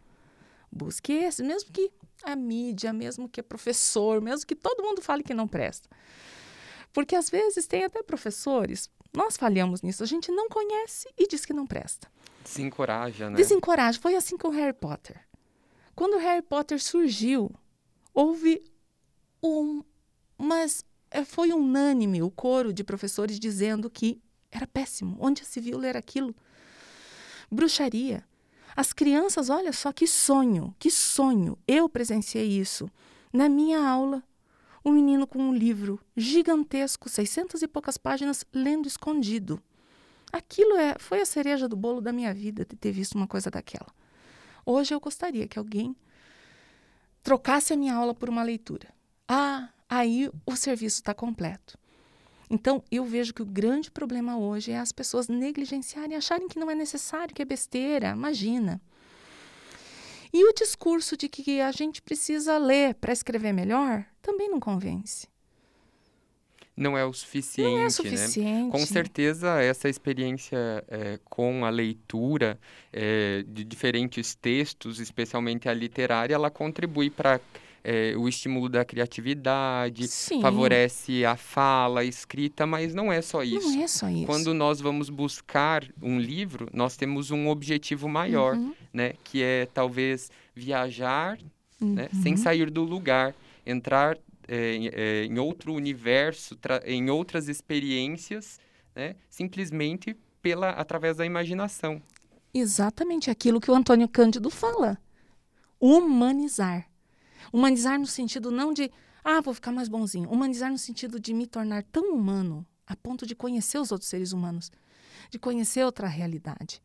busque 0.71 1.15
esses, 1.15 1.45
mesmo 1.45 1.73
que 1.73 1.91
a 2.25 2.37
mídia, 2.37 2.93
mesmo 2.93 3.27
que 3.27 3.41
é 3.41 3.43
professor, 3.43 4.21
mesmo 4.21 4.47
que 4.47 4.55
todo 4.55 4.83
mundo 4.83 5.01
fale 5.01 5.23
que 5.23 5.33
não 5.33 5.49
presta. 5.49 5.89
Porque 6.93 7.17
às 7.17 7.31
vezes 7.31 7.67
tem 7.67 7.85
até 7.85 8.03
professores, 8.03 8.91
nós 9.17 9.39
falhamos 9.39 9.81
nisso, 9.81 10.03
a 10.03 10.07
gente 10.07 10.31
não 10.31 10.47
conhece 10.47 11.09
e 11.17 11.27
diz 11.27 11.47
que 11.47 11.55
não 11.55 11.67
presta. 11.67 12.07
Desencoraja, 12.45 13.31
né? 13.31 13.37
Desencoraja. 13.37 13.99
Foi 13.99 14.15
assim 14.15 14.37
com 14.37 14.49
o 14.49 14.51
Harry 14.51 14.75
Potter. 14.75 15.19
Quando 15.95 16.15
o 16.15 16.19
Harry 16.19 16.43
Potter 16.43 16.81
surgiu, 16.81 17.51
houve 18.13 18.63
um. 19.43 19.83
Mas 20.37 20.85
eh, 21.11 21.25
foi 21.25 21.51
unânime 21.51 22.23
o 22.23 22.31
coro 22.31 22.75
de 22.75 22.85
professores 22.85 23.41
dizendo 23.41 23.89
que 23.89 24.21
era 24.51 24.67
péssimo. 24.67 25.17
Onde 25.19 25.47
se 25.47 25.61
viu 25.61 25.79
ler 25.79 25.97
aquilo? 25.97 26.37
Bruxaria. 27.51 28.23
As 28.77 28.93
crianças, 28.93 29.49
olha 29.49 29.73
só 29.73 29.93
que 29.93 30.07
sonho, 30.07 30.77
que 30.79 30.91
sonho. 30.91 31.59
Eu 31.67 31.89
presenciei 31.89 32.47
isso. 32.47 32.87
Na 33.33 33.49
minha 33.49 33.81
aula, 33.81 34.23
um 34.87 34.93
menino 34.93 35.27
com 35.27 35.41
um 35.41 35.53
livro 35.53 36.01
gigantesco, 36.17 37.09
600 37.09 37.61
e 37.61 37.67
poucas 37.67 37.99
páginas, 37.99 38.47
lendo 38.55 38.87
escondido. 38.87 39.61
Aquilo 40.33 40.77
é, 40.77 40.95
foi 40.97 41.21
a 41.21 41.27
cereja 41.27 41.69
do 41.69 41.75
bolo 41.75 42.01
da 42.01 42.13
minha 42.13 42.33
vida, 42.33 42.65
de 42.65 42.77
ter 42.77 42.93
visto 42.93 43.17
uma 43.17 43.27
coisa 43.27 43.51
daquela. 43.51 43.89
Hoje 44.65 44.95
eu 44.95 45.01
gostaria 45.01 45.49
que 45.49 45.59
alguém 45.59 45.97
trocasse 47.21 47.73
a 47.73 47.77
minha 47.77 47.97
aula 47.97 48.15
por 48.15 48.29
uma 48.29 48.45
leitura. 48.45 48.87
Ah, 49.29 49.71
aí 49.91 50.31
o 50.47 50.55
serviço 50.55 51.01
está 51.01 51.13
completo. 51.13 51.77
Então, 52.49 52.81
eu 52.89 53.05
vejo 53.05 53.35
que 53.35 53.43
o 53.43 53.47
grande 53.47 53.91
problema 53.91 54.39
hoje 54.39 54.71
é 54.71 54.79
as 54.79 54.93
pessoas 54.93 55.27
negligenciarem, 55.27 56.17
acharem 56.17 56.47
que 56.47 56.61
não 56.61 56.71
é 56.71 56.77
necessário, 56.77 57.35
que 57.35 57.43
é 57.43 57.45
besteira. 57.45 58.11
Imagina. 58.11 58.81
E 60.33 60.45
o 60.45 60.53
discurso 60.53 61.17
de 61.17 61.29
que 61.29 61.61
a 61.61 61.73
gente 61.73 62.03
precisa 62.03 62.59
ler 62.59 62.95
para 62.95 63.13
escrever 63.13 63.53
melhor 63.53 64.05
também 64.21 64.51
não 64.51 64.61
convence. 64.61 65.29
Não 66.77 66.97
é 66.97 67.07
o 67.07 67.13
suficiente, 67.13 67.71
não 67.71 67.79
é 67.79 67.85
né? 67.85 67.91
suficiente. 67.91 68.71
Com 68.71 68.85
certeza, 68.85 69.63
essa 69.63 69.89
experiência 69.89 70.85
é, 70.89 71.19
com 71.25 71.65
a 71.65 71.71
leitura 71.71 72.61
é, 72.93 73.43
de 73.49 73.65
diferentes 73.65 74.35
textos, 74.35 75.01
especialmente 75.01 75.71
a 75.71 75.73
literária, 75.73 76.35
ela 76.35 76.51
contribui 76.51 77.09
para 77.09 77.41
é, 77.89 78.17
o 78.17 78.29
estímulo 78.29 78.69
da 78.69 78.85
criatividade, 78.85 80.09
Sim. 80.09 80.41
favorece 80.41 81.25
a 81.25 81.37
fala, 81.37 82.01
a 82.01 82.05
escrita, 82.05 82.67
mas 82.67 82.93
não 82.93 83.13
é 83.13 83.23
só 83.23 83.45
isso. 83.45 83.71
Não 83.71 83.81
é 83.81 83.87
só 83.87 84.09
isso. 84.11 84.27
Quando 84.27 84.53
nós 84.53 84.81
vamos 84.81 85.09
buscar 85.09 85.85
um 86.03 86.19
livro, 86.19 86.69
nós 86.73 86.97
temos 86.97 87.31
um 87.31 87.47
objetivo 87.49 88.09
maior, 88.09 88.57
Uhum. 88.57 88.75
né? 88.93 89.13
Que 89.23 89.41
é 89.41 89.67
talvez 89.73 90.33
viajar, 90.53 91.39
né? 91.81 92.09
Uhum. 92.13 92.23
Sem 92.23 92.37
sair 92.37 92.71
do 92.73 92.83
lugar, 92.83 93.37
entrar 93.65 94.19
é, 94.49 94.75
em, 94.75 94.89
é, 94.93 95.25
em 95.27 95.39
outro 95.39 95.73
universo, 95.73 96.59
em 96.85 97.09
outras 97.09 97.47
experiências, 97.49 98.59
né? 98.97 99.15
Simplesmente 99.31 100.17
pela 100.43 100.71
através 100.71 101.19
da 101.19 101.25
imaginação. 101.25 102.03
Exatamente 102.53 103.31
aquilo 103.31 103.61
que 103.61 103.71
o 103.71 103.75
Antônio 103.75 104.09
Cândido 104.09 104.51
fala. 104.51 104.99
Humanizar. 105.81 106.89
Humanizar 107.53 107.99
no 107.99 108.07
sentido 108.07 108.51
não 108.51 108.73
de, 108.73 108.91
ah, 109.25 109.41
vou 109.41 109.55
ficar 109.55 109.73
mais 109.73 109.89
bonzinho. 109.89 110.31
Humanizar 110.31 110.71
no 110.71 110.79
sentido 110.79 111.19
de 111.19 111.35
me 111.35 111.47
tornar 111.47 111.83
tão 111.85 112.15
humano 112.15 112.67
a 112.87 112.95
ponto 112.95 113.27
de 113.27 113.35
conhecer 113.35 113.79
os 113.79 113.91
outros 113.91 114.09
seres 114.09 114.33
humanos, 114.33 114.71
de 115.31 115.39
conhecer 115.39 115.85
outra 115.85 116.07
realidade, 116.07 116.81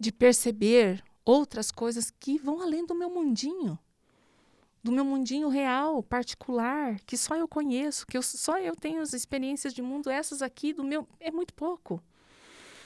de 0.00 0.10
perceber 0.10 1.02
outras 1.24 1.70
coisas 1.70 2.10
que 2.10 2.38
vão 2.38 2.60
além 2.60 2.86
do 2.86 2.94
meu 2.94 3.10
mundinho, 3.10 3.78
do 4.82 4.92
meu 4.92 5.04
mundinho 5.04 5.48
real, 5.48 6.02
particular, 6.02 7.00
que 7.06 7.16
só 7.16 7.36
eu 7.36 7.48
conheço, 7.48 8.06
que 8.06 8.16
eu, 8.18 8.22
só 8.22 8.58
eu 8.58 8.76
tenho 8.76 9.00
as 9.00 9.14
experiências 9.14 9.72
de 9.72 9.80
mundo, 9.80 10.10
essas 10.10 10.42
aqui 10.42 10.72
do 10.74 10.84
meu 10.84 11.08
é 11.18 11.30
muito 11.30 11.54
pouco. 11.54 12.02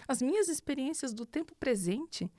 As 0.07 0.23
minhas 0.23 0.49
experiências 0.49 1.13
do 1.13 1.27
tempo 1.27 1.55
presente 1.57 2.31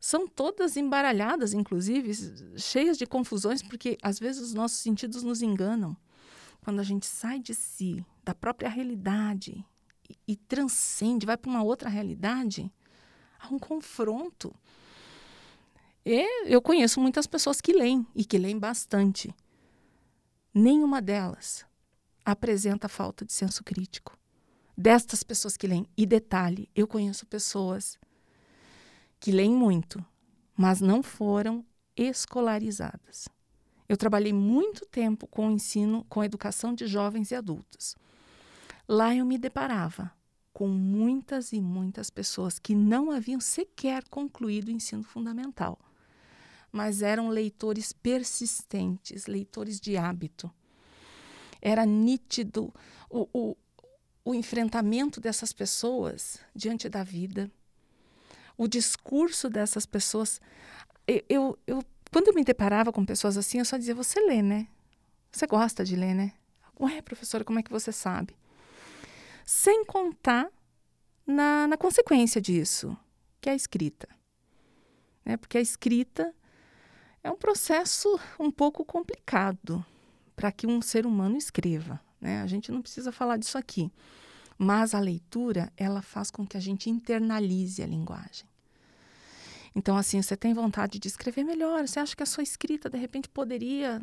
são 0.00 0.28
todas 0.28 0.76
embaralhadas, 0.76 1.52
inclusive, 1.52 2.12
cheias 2.56 2.96
de 2.96 3.06
confusões, 3.06 3.62
porque 3.62 3.98
às 4.02 4.18
vezes 4.18 4.40
os 4.40 4.54
nossos 4.54 4.78
sentidos 4.78 5.22
nos 5.22 5.42
enganam. 5.42 5.96
Quando 6.62 6.80
a 6.80 6.84
gente 6.84 7.06
sai 7.06 7.38
de 7.38 7.54
si, 7.54 8.04
da 8.22 8.34
própria 8.34 8.68
realidade, 8.68 9.64
e, 10.08 10.16
e 10.28 10.36
transcende, 10.36 11.26
vai 11.26 11.36
para 11.36 11.50
uma 11.50 11.62
outra 11.62 11.88
realidade, 11.88 12.72
há 13.38 13.52
um 13.52 13.58
confronto. 13.58 14.54
E 16.04 16.26
eu 16.46 16.62
conheço 16.62 17.00
muitas 17.00 17.26
pessoas 17.26 17.60
que 17.60 17.72
leem, 17.72 18.06
e 18.14 18.24
que 18.24 18.38
leem 18.38 18.58
bastante. 18.58 19.34
Nenhuma 20.54 21.02
delas 21.02 21.66
apresenta 22.24 22.88
falta 22.88 23.24
de 23.24 23.32
senso 23.32 23.64
crítico. 23.64 24.16
Destas 24.76 25.22
pessoas 25.24 25.56
que 25.56 25.66
leem. 25.66 25.88
E 25.96 26.06
detalhe, 26.06 26.68
eu 26.74 26.86
conheço 26.86 27.26
pessoas 27.26 27.98
que 29.20 29.32
leem 29.32 29.52
muito, 29.52 30.04
mas 30.56 30.80
não 30.80 31.02
foram 31.02 31.64
escolarizadas. 31.96 33.28
Eu 33.88 33.96
trabalhei 33.96 34.32
muito 34.32 34.84
tempo 34.86 35.26
com 35.26 35.48
o 35.48 35.50
ensino, 35.50 36.04
com 36.08 36.20
a 36.20 36.26
educação 36.26 36.74
de 36.74 36.86
jovens 36.86 37.30
e 37.30 37.34
adultos. 37.34 37.96
Lá 38.86 39.14
eu 39.14 39.24
me 39.24 39.38
deparava 39.38 40.12
com 40.52 40.68
muitas 40.68 41.52
e 41.52 41.60
muitas 41.60 42.10
pessoas 42.10 42.58
que 42.58 42.74
não 42.74 43.10
haviam 43.10 43.40
sequer 43.40 44.02
concluído 44.08 44.68
o 44.68 44.72
ensino 44.72 45.04
fundamental, 45.04 45.78
mas 46.72 47.00
eram 47.00 47.28
leitores 47.28 47.92
persistentes, 47.92 49.26
leitores 49.26 49.80
de 49.80 49.96
hábito. 49.96 50.50
Era 51.62 51.86
nítido 51.86 52.74
o, 53.08 53.28
o, 53.32 53.56
o 54.24 54.34
enfrentamento 54.34 55.20
dessas 55.20 55.52
pessoas 55.52 56.40
diante 56.54 56.88
da 56.88 57.02
vida, 57.02 57.50
o 58.58 58.66
discurso 58.66 59.48
dessas 59.48 59.86
pessoas. 59.86 60.40
Eu, 61.06 61.56
eu, 61.66 61.82
quando 62.12 62.28
eu 62.28 62.34
me 62.34 62.44
deparava 62.44 62.92
com 62.92 63.06
pessoas 63.06 63.38
assim, 63.38 63.60
eu 63.60 63.64
só 63.64 63.78
dizia: 63.78 63.94
Você 63.94 64.20
lê, 64.20 64.42
né? 64.42 64.66
Você 65.30 65.46
gosta 65.46 65.84
de 65.84 65.94
ler, 65.94 66.14
né? 66.14 66.32
Ué, 66.78 67.00
professora, 67.00 67.44
como 67.44 67.58
é 67.58 67.62
que 67.62 67.70
você 67.70 67.92
sabe? 67.92 68.36
Sem 69.46 69.84
contar 69.84 70.50
na, 71.26 71.66
na 71.66 71.76
consequência 71.76 72.40
disso, 72.40 72.96
que 73.40 73.48
é 73.48 73.52
a 73.52 73.56
escrita. 73.56 74.08
Né? 75.24 75.36
Porque 75.36 75.58
a 75.58 75.60
escrita 75.60 76.34
é 77.22 77.30
um 77.30 77.36
processo 77.36 78.18
um 78.38 78.50
pouco 78.50 78.84
complicado 78.84 79.84
para 80.34 80.52
que 80.52 80.66
um 80.66 80.80
ser 80.80 81.04
humano 81.04 81.36
escreva. 81.36 82.00
Né? 82.20 82.40
A 82.42 82.46
gente 82.46 82.70
não 82.70 82.80
precisa 82.80 83.12
falar 83.12 83.36
disso 83.36 83.58
aqui. 83.58 83.92
Mas 84.58 84.92
a 84.92 84.98
leitura, 84.98 85.72
ela 85.76 86.02
faz 86.02 86.30
com 86.30 86.44
que 86.44 86.56
a 86.56 86.60
gente 86.60 86.90
internalize 86.90 87.80
a 87.80 87.86
linguagem. 87.86 88.48
Então, 89.74 89.96
assim, 89.96 90.20
você 90.20 90.36
tem 90.36 90.52
vontade 90.52 90.98
de 90.98 91.06
escrever 91.06 91.44
melhor, 91.44 91.86
você 91.86 92.00
acha 92.00 92.16
que 92.16 92.22
a 92.22 92.26
sua 92.26 92.42
escrita, 92.42 92.90
de 92.90 92.98
repente, 92.98 93.28
poderia 93.28 94.02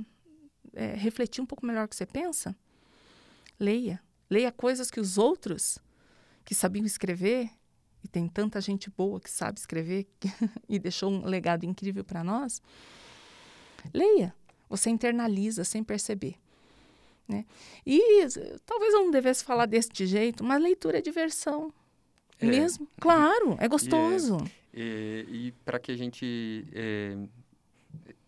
é, 0.74 0.94
refletir 0.94 1.42
um 1.42 1.46
pouco 1.46 1.66
melhor 1.66 1.86
o 1.86 1.88
que 1.90 1.96
você 1.96 2.06
pensa? 2.06 2.56
Leia. 3.60 4.02
Leia 4.30 4.52
coisas 4.52 4.90
que 4.90 5.00
os 5.00 5.18
outros 5.18 5.78
que 6.46 6.56
sabiam 6.56 6.86
escrever, 6.86 7.50
e 8.04 8.08
tem 8.08 8.28
tanta 8.28 8.62
gente 8.62 8.90
boa 8.90 9.20
que 9.20 9.30
sabe 9.30 9.60
escrever 9.60 10.08
e 10.70 10.80
deixou 10.80 11.12
um 11.12 11.26
legado 11.26 11.66
incrível 11.66 12.04
para 12.04 12.24
nós. 12.24 12.62
Leia. 13.94 14.34
Você 14.70 14.90
internaliza 14.90 15.64
sem 15.64 15.84
perceber. 15.84 16.36
Né? 17.28 17.46
E 17.86 18.00
talvez 18.66 18.94
eu 18.94 19.02
não 19.04 19.12
devesse 19.12 19.44
falar 19.44 19.66
desse 19.66 20.06
jeito, 20.06 20.44
mas 20.44 20.62
leitura 20.62 21.00
é 21.00 21.02
diversão. 21.02 21.74
É. 22.40 22.46
Mesmo? 22.46 22.88
Claro, 23.00 23.56
é 23.60 23.68
gostoso. 23.68 24.38
E, 24.74 25.26
e 25.28 25.52
para 25.64 25.80
que 25.80 25.92
a 25.92 25.96
gente 25.96 26.68
é, 26.74 27.18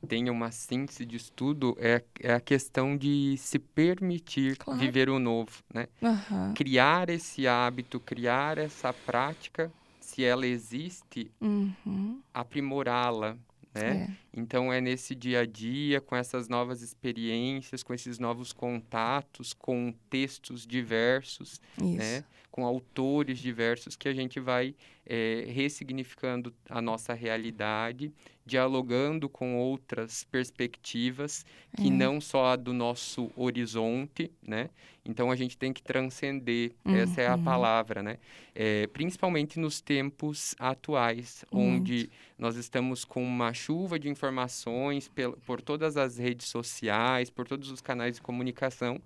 tenha 0.07 0.31
uma 0.31 0.49
síntese 0.51 1.05
de 1.05 1.17
estudo, 1.17 1.75
é, 1.79 2.03
é 2.21 2.33
a 2.33 2.39
questão 2.39 2.95
de 2.97 3.35
se 3.37 3.59
permitir 3.59 4.57
Claro. 4.57 4.79
viver 4.79 5.09
o 5.09 5.19
novo, 5.19 5.61
né? 5.73 5.87
Aham. 6.01 6.53
Criar 6.55 7.09
esse 7.09 7.45
hábito, 7.47 7.99
criar 7.99 8.57
essa 8.57 8.93
prática, 8.93 9.71
se 9.99 10.23
ela 10.23 10.47
existe, 10.47 11.29
Uhum. 11.41 12.21
aprimorá-la, 12.33 13.37
né? 13.77 14.07
É. 14.09 14.39
Então 14.39 14.71
é 14.71 14.81
nesse 14.81 15.15
dia 15.15 15.41
a 15.41 15.45
dia, 15.45 16.01
com 16.01 16.15
essas 16.15 16.47
novas 16.47 16.81
experiências, 16.81 17.83
com 17.83 17.93
esses 17.93 18.19
novos 18.19 18.53
contatos, 18.53 19.53
com 19.53 19.93
textos 20.09 20.65
diversos, 20.65 21.61
Isso. 21.77 21.97
né? 21.97 22.23
Com 22.57 22.65
autores 22.65 23.37
diversos, 23.37 23.95
que 23.95 24.09
a 24.09 24.13
gente 24.15 24.39
vai 24.39 24.73
é, 25.05 25.45
ressignificando 25.47 26.51
a 26.67 26.81
nossa 26.81 27.13
realidade, 27.13 28.11
dialogando 28.43 29.29
com 29.29 29.55
outras 29.57 30.23
perspectivas, 30.23 31.45
que 31.77 31.87
É. 31.87 31.91
não 31.91 32.19
só 32.19 32.47
a 32.47 32.55
do 32.55 32.73
nosso 32.73 33.29
horizonte, 33.35 34.31
né? 34.45 34.69
Então 35.05 35.29
a 35.29 35.35
gente 35.35 35.55
tem 35.55 35.71
que 35.71 35.83
transcender, 35.83 36.73
essa 36.83 37.21
é 37.21 37.27
a 37.27 37.35
Uhum. 37.35 37.43
palavra, 37.43 38.01
né? 38.01 38.17
É, 38.55 38.87
principalmente 38.87 39.59
nos 39.59 39.79
tempos 39.81 40.55
atuais, 40.59 41.45
onde 41.51 42.09
nós 42.39 42.55
estamos 42.55 43.05
com 43.05 43.23
uma 43.23 43.53
chuva 43.53 43.99
de 43.99 44.09
informações 44.09 45.09
por 45.45 45.61
todas 45.61 45.95
as 45.95 46.17
redes 46.17 46.47
sociais, 46.47 47.29
por 47.29 47.47
todos 47.47 47.69
os 47.69 47.81
canais 47.81 48.15
de 48.15 48.21
comunicação, 48.21 48.99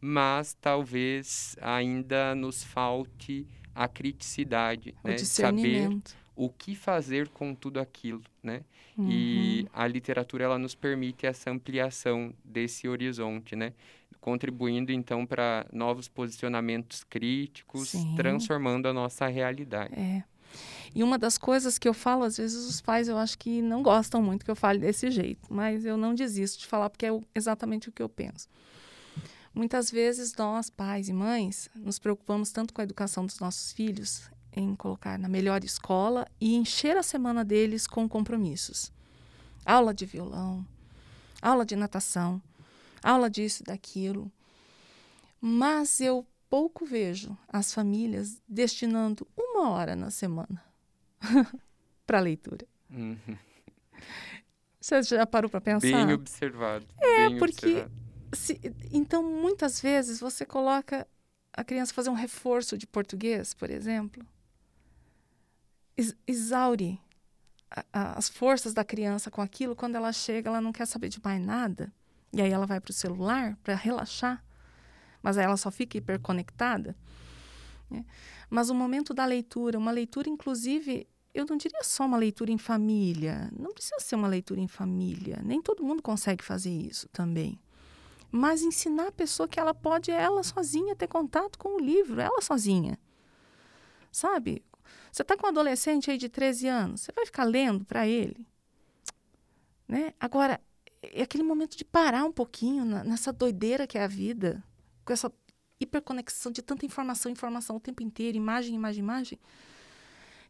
mas 0.00 0.56
talvez 0.60 1.56
ainda 1.60 2.34
nos 2.34 2.62
falte 2.62 3.46
a 3.74 3.86
criticidade, 3.86 4.94
O 5.04 5.08
né? 5.08 5.18
Saber 5.18 6.00
o 6.34 6.48
que 6.48 6.74
fazer 6.74 7.28
com 7.28 7.54
tudo 7.54 7.80
aquilo, 7.80 8.22
né? 8.42 8.62
Uhum. 8.96 9.08
E 9.10 9.68
a 9.72 9.86
literatura 9.86 10.44
ela 10.44 10.58
nos 10.58 10.74
permite 10.74 11.26
essa 11.26 11.50
ampliação 11.50 12.32
desse 12.44 12.88
horizonte, 12.88 13.56
né? 13.56 13.72
Contribuindo 14.20 14.92
então 14.92 15.26
para 15.26 15.66
novos 15.72 16.08
posicionamentos 16.08 17.02
críticos, 17.04 17.90
Sim. 17.90 18.14
transformando 18.16 18.86
a 18.86 18.92
nossa 18.92 19.26
realidade. 19.26 19.94
É. 19.94 20.24
E 20.94 21.02
uma 21.02 21.18
das 21.18 21.36
coisas 21.36 21.78
que 21.78 21.88
eu 21.88 21.94
falo, 21.94 22.24
às 22.24 22.36
vezes 22.36 22.68
os 22.68 22.80
pais 22.80 23.08
eu 23.08 23.18
acho 23.18 23.38
que 23.38 23.60
não 23.60 23.82
gostam 23.82 24.22
muito 24.22 24.44
que 24.44 24.50
eu 24.50 24.56
fale 24.56 24.78
desse 24.78 25.10
jeito, 25.10 25.52
mas 25.52 25.84
eu 25.84 25.96
não 25.96 26.14
desisto 26.14 26.60
de 26.60 26.66
falar 26.66 26.88
porque 26.88 27.06
é 27.06 27.20
exatamente 27.34 27.88
o 27.88 27.92
que 27.92 28.02
eu 28.02 28.08
penso. 28.08 28.48
Muitas 29.58 29.90
vezes 29.90 30.32
nós, 30.36 30.70
pais 30.70 31.08
e 31.08 31.12
mães, 31.12 31.68
nos 31.74 31.98
preocupamos 31.98 32.52
tanto 32.52 32.72
com 32.72 32.80
a 32.80 32.84
educação 32.84 33.26
dos 33.26 33.40
nossos 33.40 33.72
filhos, 33.72 34.30
em 34.52 34.72
colocar 34.76 35.18
na 35.18 35.28
melhor 35.28 35.64
escola 35.64 36.28
e 36.40 36.54
encher 36.54 36.96
a 36.96 37.02
semana 37.02 37.44
deles 37.44 37.84
com 37.84 38.08
compromissos. 38.08 38.92
Aula 39.66 39.92
de 39.92 40.06
violão, 40.06 40.64
aula 41.42 41.66
de 41.66 41.74
natação, 41.74 42.40
aula 43.02 43.28
disso 43.28 43.64
e 43.64 43.66
daquilo. 43.66 44.30
Mas 45.40 46.00
eu 46.00 46.24
pouco 46.48 46.86
vejo 46.86 47.36
as 47.48 47.74
famílias 47.74 48.40
destinando 48.48 49.26
uma 49.36 49.70
hora 49.70 49.96
na 49.96 50.12
semana 50.12 50.62
para 52.06 52.20
leitura. 52.20 52.64
Uhum. 52.88 53.18
Você 54.80 55.02
já 55.02 55.26
parou 55.26 55.50
para 55.50 55.60
pensar? 55.60 56.06
Bem 56.06 56.12
observado. 56.14 56.86
É, 57.00 57.36
porque- 57.40 57.84
Se- 58.32 58.60
então, 58.92 59.22
muitas 59.22 59.80
vezes 59.80 60.20
você 60.20 60.44
coloca 60.44 61.06
a 61.52 61.64
criança 61.64 61.94
fazer 61.94 62.10
um 62.10 62.14
reforço 62.14 62.76
de 62.76 62.86
português, 62.86 63.54
por 63.54 63.70
exemplo, 63.70 64.24
ex- 65.96 66.16
exaure 66.26 67.00
a- 67.70 67.84
a- 67.92 68.18
as 68.18 68.28
forças 68.28 68.72
da 68.74 68.84
criança 68.84 69.30
com 69.30 69.40
aquilo. 69.42 69.74
Quando 69.76 69.96
ela 69.96 70.12
chega, 70.12 70.48
ela 70.50 70.60
não 70.60 70.72
quer 70.72 70.86
saber 70.86 71.08
de 71.08 71.20
mais 71.22 71.40
nada. 71.44 71.92
E 72.32 72.40
aí 72.42 72.50
ela 72.50 72.66
vai 72.66 72.80
para 72.80 72.90
o 72.90 72.94
celular 72.94 73.56
para 73.62 73.74
relaxar, 73.74 74.44
mas 75.22 75.38
aí 75.38 75.44
ela 75.44 75.56
só 75.56 75.70
fica 75.70 75.96
hiperconectada. 75.98 76.94
né? 77.90 78.04
Mas 78.50 78.68
o 78.68 78.74
momento 78.74 79.14
da 79.14 79.24
leitura, 79.24 79.78
uma 79.78 79.90
leitura, 79.90 80.28
inclusive, 80.28 81.08
eu 81.32 81.46
não 81.48 81.56
diria 81.56 81.82
só 81.82 82.04
uma 82.04 82.18
leitura 82.18 82.50
em 82.50 82.58
família. 82.58 83.50
Não 83.58 83.72
precisa 83.72 83.98
ser 84.00 84.14
uma 84.14 84.28
leitura 84.28 84.60
em 84.60 84.68
família. 84.68 85.40
Nem 85.42 85.62
todo 85.62 85.82
mundo 85.82 86.02
consegue 86.02 86.44
fazer 86.44 86.70
isso 86.70 87.08
também 87.08 87.58
mas 88.30 88.62
ensinar 88.62 89.08
a 89.08 89.12
pessoa 89.12 89.48
que 89.48 89.58
ela 89.58 89.74
pode 89.74 90.10
ela 90.10 90.42
sozinha 90.42 90.94
ter 90.94 91.06
contato 91.06 91.58
com 91.58 91.76
o 91.76 91.80
livro, 91.80 92.20
ela 92.20 92.40
sozinha. 92.40 92.98
Sabe? 94.12 94.64
Você 95.10 95.22
está 95.22 95.36
com 95.36 95.46
um 95.46 95.50
adolescente 95.50 96.10
aí 96.10 96.18
de 96.18 96.28
13 96.28 96.66
anos, 96.68 97.00
você 97.02 97.12
vai 97.12 97.24
ficar 97.26 97.44
lendo 97.44 97.84
para 97.84 98.06
ele? 98.06 98.46
Né? 99.86 100.12
Agora, 100.20 100.60
é 101.02 101.22
aquele 101.22 101.42
momento 101.42 101.76
de 101.76 101.84
parar 101.84 102.24
um 102.24 102.32
pouquinho 102.32 102.84
na- 102.84 103.04
nessa 103.04 103.32
doideira 103.32 103.86
que 103.86 103.96
é 103.96 104.04
a 104.04 104.08
vida, 104.08 104.62
com 105.04 105.12
essa 105.12 105.32
hiperconexão 105.80 106.50
de 106.52 106.60
tanta 106.60 106.84
informação, 106.84 107.30
informação 107.30 107.76
o 107.76 107.80
tempo 107.80 108.02
inteiro, 108.02 108.36
imagem, 108.36 108.74
imagem, 108.74 109.02
imagem. 109.02 109.38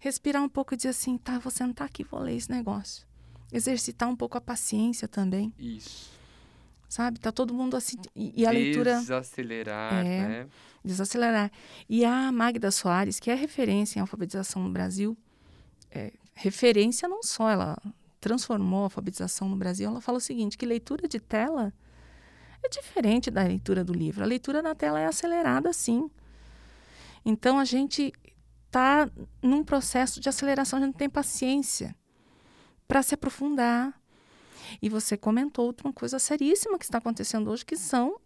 Respirar 0.01 0.43
um 0.43 0.49
pouco 0.49 0.75
e 0.75 0.77
dizer 0.77 0.91
assim, 0.91 1.19
tá, 1.19 1.38
vou 1.38 1.51
sentar 1.51 1.87
aqui, 1.87 2.03
vou 2.05 2.21
ler 2.21 2.37
esse 2.37 2.51
negócio. 2.51 3.07
Exercitar 3.53 4.09
um 4.09 4.17
pouco 4.17 4.37
a 4.37 4.41
paciência 4.41 5.09
também 5.09 5.53
Isso. 5.59 6.11
Sabe? 6.88 7.18
Tá 7.20 7.31
todo 7.31 7.53
mundo 7.53 7.77
assim. 7.77 7.96
E, 8.14 8.46
a 8.46 8.51
leitura 8.51 8.98
Desacelerar, 8.98 10.07
É. 10.07 10.29
né? 10.29 10.46
desacelerar. 10.85 11.51
E 11.88 12.05
a 12.05 12.33
Magda 12.33 12.70
Soares, 12.70 13.20
que 13.20 13.31
é 13.31 13.35
referência 13.35 13.98
em 13.98 14.01
alfabetização 14.01 14.62
no 14.62 14.70
Brasil, 14.70 15.16
é, 15.90 16.12
referência 16.35 17.09
não 17.09 17.22
só, 17.22 17.51
ela 17.51 17.77
transformou 18.20 18.81
a 18.81 18.85
alfabetização 18.85 19.48
no 19.48 19.57
Brasil, 19.57 19.88
ela 19.88 20.01
fala 20.01 20.18
o 20.18 20.20
seguinte, 20.20 20.57
que 20.57 20.66
leitura 20.66 21.07
de 21.07 21.20
tela 21.20 21.72
é 22.62 22.68
diferente 22.68 23.31
da 23.31 23.42
leitura 23.42 23.85
do 23.85 23.92
livro. 23.92 24.24
A 24.24 24.27
leitura 24.27 24.62
na 24.62 24.74
tela 24.74 24.98
é 24.98 25.07
acelerada, 25.07 25.72
sim. 25.72 26.11
Então, 27.24 27.59
a 27.59 27.64
gente 27.64 28.12
está 28.66 29.09
num 29.42 29.62
processo 29.62 30.20
de 30.20 30.29
aceleração, 30.29 30.79
a 30.79 30.83
gente 30.83 30.92
não 30.92 30.98
tem 30.98 31.09
paciência 31.09 31.94
para 32.87 33.03
se 33.03 33.14
aprofundar. 33.14 33.94
E 34.81 34.88
você 34.88 35.16
comentou 35.16 35.66
outra 35.66 35.92
coisa 35.92 36.18
seríssima 36.18 36.78
que 36.78 36.85
está 36.85 36.98
acontecendo 36.98 37.50
hoje, 37.50 37.64
que 37.64 37.76
são 37.76 38.20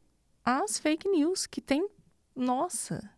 as 0.44 0.78
fake 0.78 1.08
news, 1.08 1.46
que 1.46 1.60
tem. 1.60 1.88
Nossa! 2.34 3.10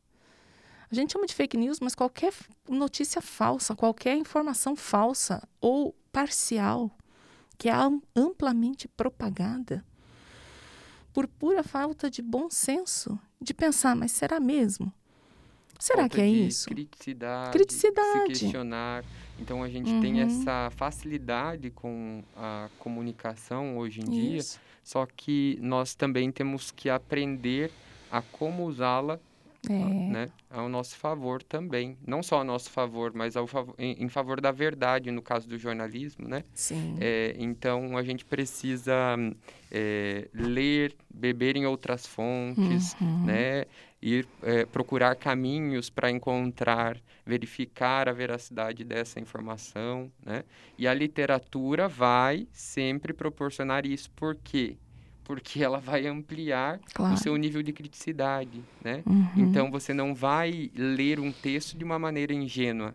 A 0.90 0.94
gente 0.94 1.12
chama 1.12 1.26
de 1.26 1.34
fake 1.34 1.56
news, 1.56 1.80
mas 1.80 1.94
qualquer 1.94 2.32
notícia 2.68 3.20
falsa, 3.20 3.74
qualquer 3.74 4.16
informação 4.16 4.76
falsa 4.76 5.42
ou 5.60 5.94
parcial, 6.12 6.90
que 7.58 7.68
é 7.68 7.72
am- 7.72 8.02
amplamente 8.14 8.86
propagada, 8.86 9.84
por 11.12 11.26
pura 11.26 11.62
falta 11.62 12.10
de 12.10 12.22
bom 12.22 12.48
senso, 12.50 13.18
de 13.40 13.52
pensar, 13.54 13.96
mas 13.96 14.12
será 14.12 14.38
mesmo? 14.38 14.92
Será 15.78 16.00
Falta 16.02 16.16
que 16.16 16.22
é 16.22 16.26
isso? 16.28 16.66
Criticidade, 16.68 17.50
Criticidade. 17.52 18.08
se 18.12 18.26
questionar. 18.42 19.04
Então 19.38 19.62
a 19.62 19.68
gente 19.68 19.90
tem 20.00 20.14
Uhum. 20.14 20.20
essa 20.26 20.70
facilidade 20.76 21.70
com 21.70 22.22
a 22.36 22.68
comunicação 22.78 23.76
hoje 23.78 24.00
em 24.00 24.04
dia, 24.04 24.36
Isso. 24.38 24.60
só 24.82 25.04
que 25.06 25.58
nós 25.60 25.94
também 25.94 26.30
temos 26.30 26.70
que 26.70 26.88
aprender 26.88 27.70
a 28.10 28.22
como 28.22 28.64
usá-la 28.64 29.18
É, 29.66 29.72
né, 29.72 30.26
ao 30.50 30.68
nosso 30.68 30.94
favor 30.94 31.42
também. 31.42 31.96
Não 32.06 32.22
só 32.22 32.36
ao 32.36 32.44
nosso 32.44 32.68
favor, 32.70 33.12
mas 33.14 33.34
ao 33.34 33.46
favor, 33.46 33.74
em, 33.78 33.96
em 34.04 34.08
favor 34.10 34.38
da 34.38 34.52
verdade, 34.52 35.10
no 35.10 35.22
caso 35.22 35.48
do 35.48 35.56
jornalismo, 35.58 36.28
né? 36.28 36.44
sim. 36.52 36.96
É, 37.00 37.34
então, 37.38 37.96
a 37.96 38.02
gente 38.02 38.26
precisa 38.26 38.94
é, 39.70 40.28
ler, 40.34 40.94
beber 41.12 41.56
em 41.56 41.64
outras 41.64 42.06
fontes, 42.06 42.94
Uhum. 43.00 43.24
né? 43.24 43.64
Ir 44.06 44.28
é, 44.42 44.66
procurar 44.66 45.16
caminhos 45.16 45.88
para 45.88 46.10
encontrar, 46.10 47.00
verificar 47.24 48.06
a 48.06 48.12
veracidade 48.12 48.84
dessa 48.84 49.18
informação, 49.18 50.12
né? 50.22 50.44
E 50.76 50.86
a 50.86 50.92
literatura 50.92 51.88
vai 51.88 52.46
sempre 52.52 53.14
proporcionar 53.14 53.86
isso. 53.86 54.10
Por 54.10 54.34
quê? 54.36 54.76
Porque 55.24 55.64
ela 55.64 55.78
vai 55.80 56.06
ampliar 56.06 56.78
Claro. 56.92 57.14
o 57.14 57.16
seu 57.16 57.34
nível 57.36 57.62
de 57.62 57.72
criticidade, 57.72 58.62
né? 58.84 59.02
Uhum. 59.06 59.28
Então 59.38 59.70
você 59.70 59.94
não 59.94 60.14
vai 60.14 60.70
ler 60.76 61.18
um 61.18 61.32
texto 61.32 61.74
de 61.78 61.82
uma 61.82 61.98
maneira 61.98 62.34
ingênua. 62.34 62.94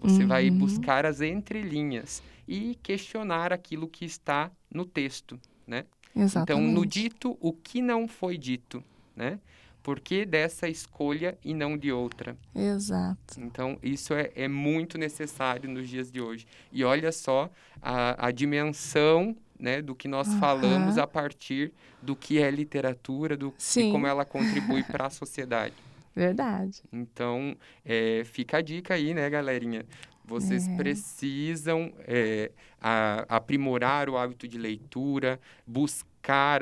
Você 0.00 0.24
vai 0.24 0.50
Uhum. 0.50 0.58
buscar 0.58 1.06
as 1.06 1.20
entrelinhas 1.20 2.20
e 2.48 2.74
questionar 2.82 3.52
aquilo 3.52 3.86
que 3.86 4.04
está 4.04 4.50
no 4.68 4.84
texto, 4.84 5.38
né? 5.64 5.84
Exatamente. 6.16 6.60
Então, 6.66 6.74
no 6.74 6.84
dito, 6.84 7.38
o 7.40 7.52
que 7.52 7.80
não 7.80 8.08
foi 8.08 8.36
dito, 8.36 8.82
né? 9.14 9.38
Por 9.82 9.98
que 9.98 10.24
dessa 10.24 10.68
escolha 10.68 11.36
e 11.44 11.52
não 11.52 11.76
de 11.76 11.90
outra? 11.90 12.36
Exato. 12.54 13.38
Então, 13.38 13.78
isso 13.82 14.14
é, 14.14 14.30
é 14.36 14.46
muito 14.46 14.96
necessário 14.96 15.68
nos 15.68 15.88
dias 15.88 16.10
de 16.12 16.20
hoje. 16.20 16.46
E 16.70 16.84
olha 16.84 17.10
só 17.10 17.50
a, 17.80 18.28
a 18.28 18.30
dimensão 18.30 19.36
né, 19.58 19.82
do 19.82 19.94
que 19.94 20.06
nós 20.08 20.28
Aham. 20.28 20.38
falamos 20.38 20.98
a 20.98 21.06
partir 21.06 21.72
do 22.00 22.14
que 22.14 22.40
é 22.40 22.50
literatura, 22.50 23.36
do 23.36 23.52
Sim. 23.58 23.88
e 23.88 23.92
como 23.92 24.06
ela 24.06 24.24
contribui 24.24 24.82
para 24.84 25.06
a 25.06 25.10
sociedade. 25.10 25.74
Verdade. 26.14 26.82
Então, 26.92 27.56
é, 27.84 28.22
fica 28.24 28.58
a 28.58 28.62
dica 28.62 28.94
aí, 28.94 29.14
né, 29.14 29.28
galerinha? 29.30 29.84
Vocês 30.24 30.68
É. 30.68 30.76
precisam 30.76 31.92
é, 32.06 32.52
a- 32.80 33.24
aprimorar 33.28 34.08
o 34.08 34.16
hábito 34.16 34.46
de 34.46 34.58
leitura, 34.58 35.40
buscar 35.66 36.11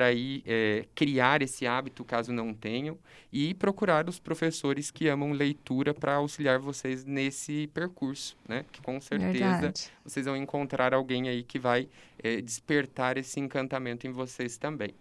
aí 0.01 0.41
é, 0.45 0.85
criar 0.95 1.41
esse 1.41 1.67
hábito 1.67 2.03
caso 2.03 2.33
não 2.33 2.53
tenham 2.53 2.97
e 3.31 3.53
procurar 3.53 4.09
os 4.09 4.17
professores 4.19 4.89
que 4.89 5.07
amam 5.07 5.31
leitura 5.31 5.93
para 5.93 6.15
auxiliar 6.15 6.57
vocês 6.59 7.05
nesse 7.05 7.67
percurso, 7.67 8.35
né? 8.47 8.65
Que 8.71 8.81
com 8.81 8.99
certeza 8.99 9.31
Verdade. 9.31 9.89
vocês 10.03 10.25
vão 10.25 10.35
encontrar 10.35 10.93
alguém 10.93 11.29
aí 11.29 11.43
que 11.43 11.59
vai 11.59 11.87
é, 12.21 12.41
despertar 12.41 13.17
esse 13.17 13.39
encantamento 13.39 14.07
em 14.07 14.11
vocês 14.11 14.57
também. 14.57 14.95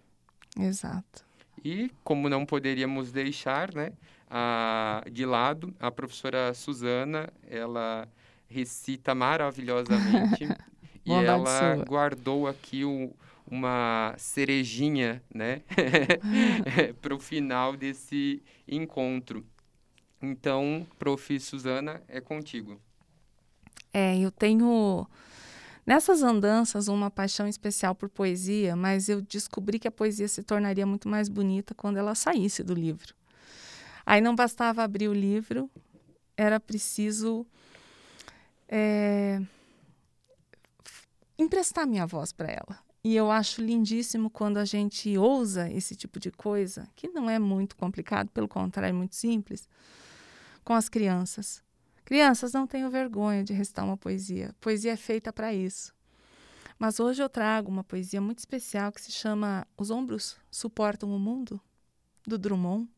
Exato. 0.59 1.25
E 1.65 1.91
como 2.05 2.29
não 2.29 2.45
poderíamos 2.45 3.11
deixar, 3.13 3.75
né, 3.75 3.93
a, 4.29 5.03
de 5.11 5.25
lado, 5.25 5.75
a 5.81 5.91
professora 5.91 6.53
Suzana, 6.55 7.29
ela 7.49 8.07
recita 8.49 9.15
maravilhosamente 9.15 10.45
e 11.05 11.13
ela 11.13 11.75
sua. 11.77 11.85
guardou 11.85 12.47
aqui 12.47 12.85
o- 12.85 13.13
uma 13.51 14.15
cerejinha, 14.17 15.23
né, 15.35 15.63
para 17.03 17.15
o 17.15 17.19
final 17.19 17.77
desse 17.77 18.43
encontro. 18.67 19.45
Então, 20.23 20.87
prof. 20.99 21.41
Suzana, 21.41 22.03
é 22.07 22.21
contigo. 22.21 22.81
É, 23.93 24.17
eu 24.19 24.31
tenho 24.31 25.07
nessas 25.85 26.23
andanças 26.23 26.87
uma 26.89 27.11
paixão 27.11 27.49
especial 27.49 27.95
por 27.95 28.09
poesia, 28.09 28.77
mas 28.77 29.09
eu 29.09 29.21
descobri 29.21 29.79
que 29.79 29.89
a 29.89 29.91
poesia 29.91 30.29
se 30.29 30.43
tornaria 30.43 30.87
muito 30.87 31.09
mais 31.09 31.29
bonita 31.29 31.75
quando 31.75 31.97
ela 31.97 32.15
saísse 32.15 32.63
do 32.63 32.75
livro. 32.75 33.15
Aí 34.07 34.21
não 34.21 34.37
bastava 34.37 34.83
abrir 34.83 35.09
o 35.09 35.15
livro, 35.15 35.71
era 36.37 36.61
preciso 36.61 37.47
é, 38.69 39.41
emprestar 41.39 41.87
minha 41.87 42.07
voz 42.07 42.33
para 42.33 42.51
ela. 42.51 42.90
E 43.03 43.17
eu 43.17 43.31
acho 43.31 43.63
lindíssimo 43.63 44.29
quando 44.29 44.59
a 44.59 44.65
gente 44.65 45.17
ousa 45.17 45.71
esse 45.71 45.97
tipo 45.97 46.21
de 46.21 46.31
coisa, 46.31 46.87
que 46.95 47.09
não 47.09 47.31
é 47.31 47.39
muito 47.39 47.75
complicado, 47.75 48.29
pelo 48.31 48.47
contrário, 48.47 48.95
é 48.95 48.97
muito 48.97 49.17
simples, 49.17 49.67
com 50.63 50.75
as 50.75 50.89
crianças. 50.89 51.63
Crianças, 52.05 52.53
não 52.53 52.67
tenham 52.67 52.91
vergonha 52.91 53.43
de 53.43 53.53
recitar 53.53 53.85
uma 53.85 53.97
poesia. 53.97 54.55
Poesia 54.61 54.93
é 54.93 54.97
feita 54.97 55.33
para 55.33 55.55
isso. 55.55 55.95
Mas 56.79 56.99
hoje 56.99 57.23
eu 57.23 57.29
trago 57.29 57.71
uma 57.71 57.85
poesia 57.85 58.21
muito 58.21 58.39
especial 58.39 58.91
que 58.91 59.01
se 59.01 59.13
chama 59.13 59.67
Os 59.77 59.91
Ombros 59.91 60.37
Suportam 60.51 61.15
o 61.15 61.19
Mundo, 61.19 61.61
do 62.27 62.37
Drummond. 62.37 62.89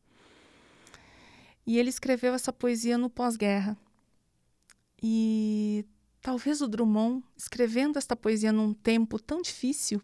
E 1.65 1.77
ele 1.77 1.89
escreveu 1.89 2.33
essa 2.33 2.51
poesia 2.51 2.97
no 2.97 3.09
pós-guerra. 3.09 3.77
E 5.01 5.85
talvez 6.23 6.61
o 6.61 6.67
Drummond, 6.67 7.23
escrevendo 7.35 7.97
esta 7.97 8.15
poesia 8.15 8.51
num 8.51 8.73
tempo 8.73 9.19
tão 9.19 9.41
difícil, 9.41 10.01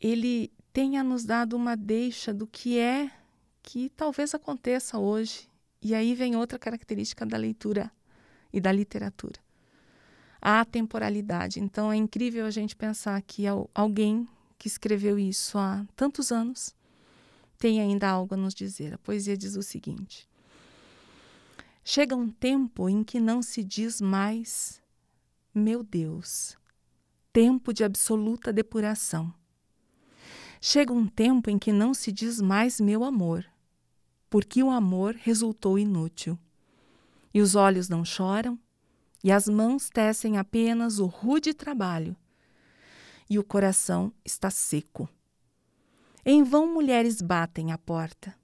ele 0.00 0.52
tenha 0.72 1.02
nos 1.02 1.24
dado 1.24 1.56
uma 1.56 1.76
deixa 1.76 2.32
do 2.32 2.46
que 2.46 2.78
é 2.78 3.10
que 3.62 3.88
talvez 3.90 4.32
aconteça 4.34 4.98
hoje 4.98 5.48
e 5.82 5.94
aí 5.94 6.14
vem 6.14 6.36
outra 6.36 6.58
característica 6.58 7.26
da 7.26 7.36
leitura 7.36 7.90
e 8.52 8.60
da 8.60 8.70
literatura. 8.70 9.40
A 10.40 10.60
atemporalidade. 10.60 11.58
Então 11.58 11.90
é 11.90 11.96
incrível 11.96 12.46
a 12.46 12.50
gente 12.50 12.76
pensar 12.76 13.20
que 13.22 13.46
al- 13.46 13.68
alguém 13.74 14.28
que 14.58 14.68
escreveu 14.68 15.18
isso 15.18 15.58
há 15.58 15.84
tantos 15.96 16.30
anos 16.30 16.74
tem 17.58 17.80
ainda 17.80 18.08
algo 18.08 18.34
a 18.34 18.36
nos 18.36 18.54
dizer. 18.54 18.94
A 18.94 18.98
poesia 18.98 19.36
diz 19.36 19.56
o 19.56 19.62
seguinte: 19.62 20.28
Chega 21.86 22.16
um 22.16 22.30
tempo 22.30 22.88
em 22.88 23.04
que 23.04 23.20
não 23.20 23.42
se 23.42 23.62
diz 23.62 24.00
mais, 24.00 24.82
meu 25.54 25.82
Deus, 25.82 26.56
tempo 27.30 27.74
de 27.74 27.84
absoluta 27.84 28.50
depuração. 28.50 29.30
Chega 30.62 30.94
um 30.94 31.06
tempo 31.06 31.50
em 31.50 31.58
que 31.58 31.70
não 31.74 31.92
se 31.92 32.10
diz 32.10 32.40
mais 32.40 32.80
meu 32.80 33.04
amor, 33.04 33.44
porque 34.30 34.62
o 34.62 34.70
amor 34.70 35.14
resultou 35.14 35.78
inútil. 35.78 36.38
E 37.34 37.42
os 37.42 37.54
olhos 37.54 37.86
não 37.86 38.02
choram, 38.02 38.58
e 39.22 39.30
as 39.30 39.46
mãos 39.46 39.90
tecem 39.90 40.38
apenas 40.38 40.98
o 40.98 41.04
rude 41.04 41.52
trabalho, 41.52 42.16
e 43.28 43.38
o 43.38 43.44
coração 43.44 44.10
está 44.24 44.48
seco. 44.48 45.06
Em 46.24 46.42
vão 46.42 46.66
mulheres 46.72 47.20
batem 47.20 47.72
à 47.72 47.76
porta. 47.76 48.34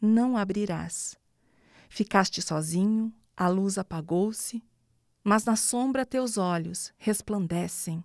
Não 0.00 0.34
abrirás. 0.34 1.19
Ficaste 1.92 2.40
sozinho, 2.40 3.12
a 3.36 3.48
luz 3.48 3.76
apagou-se, 3.76 4.62
mas 5.24 5.44
na 5.44 5.56
sombra 5.56 6.06
teus 6.06 6.38
olhos 6.38 6.94
resplandecem, 6.96 8.02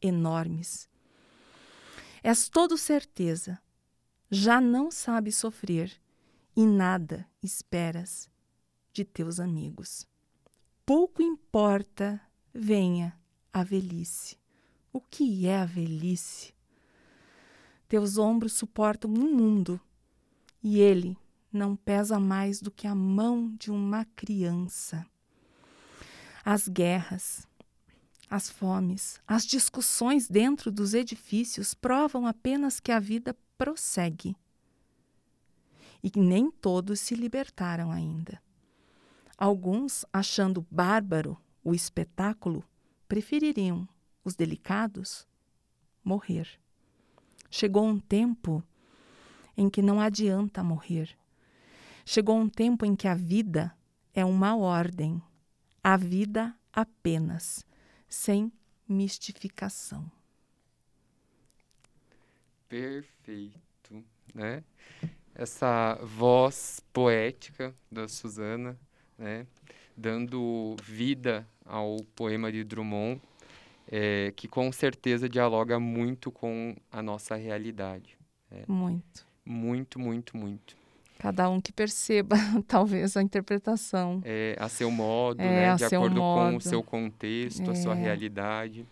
enormes. 0.00 0.88
És 2.22 2.48
todo 2.48 2.78
certeza, 2.78 3.60
já 4.30 4.60
não 4.60 4.88
sabes 4.88 5.36
sofrer 5.36 5.92
e 6.56 6.64
nada 6.64 7.26
esperas 7.42 8.30
de 8.92 9.04
teus 9.04 9.40
amigos. 9.40 10.06
Pouco 10.86 11.20
importa 11.20 12.20
venha 12.54 13.18
a 13.52 13.64
velhice. 13.64 14.38
O 14.92 15.00
que 15.00 15.48
é 15.48 15.58
a 15.58 15.64
velhice? 15.64 16.54
Teus 17.88 18.16
ombros 18.16 18.52
suportam 18.52 19.10
um 19.10 19.34
mundo 19.34 19.80
e 20.62 20.78
ele 20.78 21.18
não 21.54 21.76
pesa 21.76 22.18
mais 22.18 22.60
do 22.60 22.70
que 22.70 22.86
a 22.86 22.94
mão 22.94 23.54
de 23.56 23.70
uma 23.70 24.04
criança. 24.16 25.06
As 26.44 26.68
guerras, 26.68 27.46
as 28.28 28.50
fomes, 28.50 29.20
as 29.26 29.46
discussões 29.46 30.28
dentro 30.28 30.70
dos 30.70 30.92
edifícios 30.92 31.72
provam 31.72 32.26
apenas 32.26 32.80
que 32.80 32.92
a 32.92 32.98
vida 32.98 33.36
prossegue 33.56 34.36
e 36.04 36.12
nem 36.18 36.50
todos 36.50 37.00
se 37.00 37.14
libertaram 37.14 37.90
ainda. 37.90 38.42
Alguns, 39.38 40.04
achando 40.12 40.66
bárbaro 40.70 41.38
o 41.62 41.74
espetáculo, 41.74 42.62
prefeririam, 43.08 43.88
os 44.22 44.34
delicados, 44.34 45.26
morrer. 46.04 46.46
Chegou 47.50 47.86
um 47.86 47.98
tempo 47.98 48.62
em 49.56 49.70
que 49.70 49.80
não 49.80 49.98
adianta 49.98 50.62
morrer. 50.62 51.16
Chegou 52.04 52.36
um 52.36 52.48
tempo 52.48 52.84
em 52.84 52.94
que 52.94 53.08
a 53.08 53.14
vida 53.14 53.74
é 54.12 54.24
uma 54.24 54.56
ordem, 54.56 55.22
a 55.82 55.96
vida 55.96 56.54
apenas, 56.72 57.64
sem 58.08 58.52
mistificação. 58.88 60.10
Perfeito, 62.68 64.04
né? 64.34 64.62
Essa 65.34 65.98
voz 66.02 66.80
poética 66.92 67.74
da 67.90 68.06
Suzana, 68.06 68.78
né? 69.16 69.46
Dando 69.96 70.76
vida 70.82 71.48
ao 71.64 71.96
poema 72.14 72.52
de 72.52 72.62
Drummond, 72.64 73.20
é, 73.88 74.32
que 74.36 74.46
com 74.46 74.70
certeza 74.72 75.28
dialoga 75.28 75.80
muito 75.80 76.30
com 76.30 76.76
a 76.90 77.02
nossa 77.02 77.34
realidade. 77.34 78.18
Muito. 78.68 79.26
Muito, 79.44 79.98
muito, 79.98 80.36
muito. 80.36 80.83
Cada 81.18 81.48
um 81.48 81.60
que 81.60 81.72
perceba, 81.72 82.36
talvez, 82.68 83.16
a 83.16 83.22
interpretação. 83.22 84.20
É, 84.24 84.56
a 84.58 84.68
seu 84.68 84.90
modo, 84.90 85.40
É, 85.40 85.44
né? 85.70 85.76
De 85.76 85.84
acordo 85.84 86.16
com 86.20 86.20
o 86.48 86.52
modo. 86.52 86.60
seu 86.62 86.82
contexto, 86.82 87.70
a 87.70 87.74
sua 87.74 87.96
É. 87.96 88.00
realidade. 88.00 88.86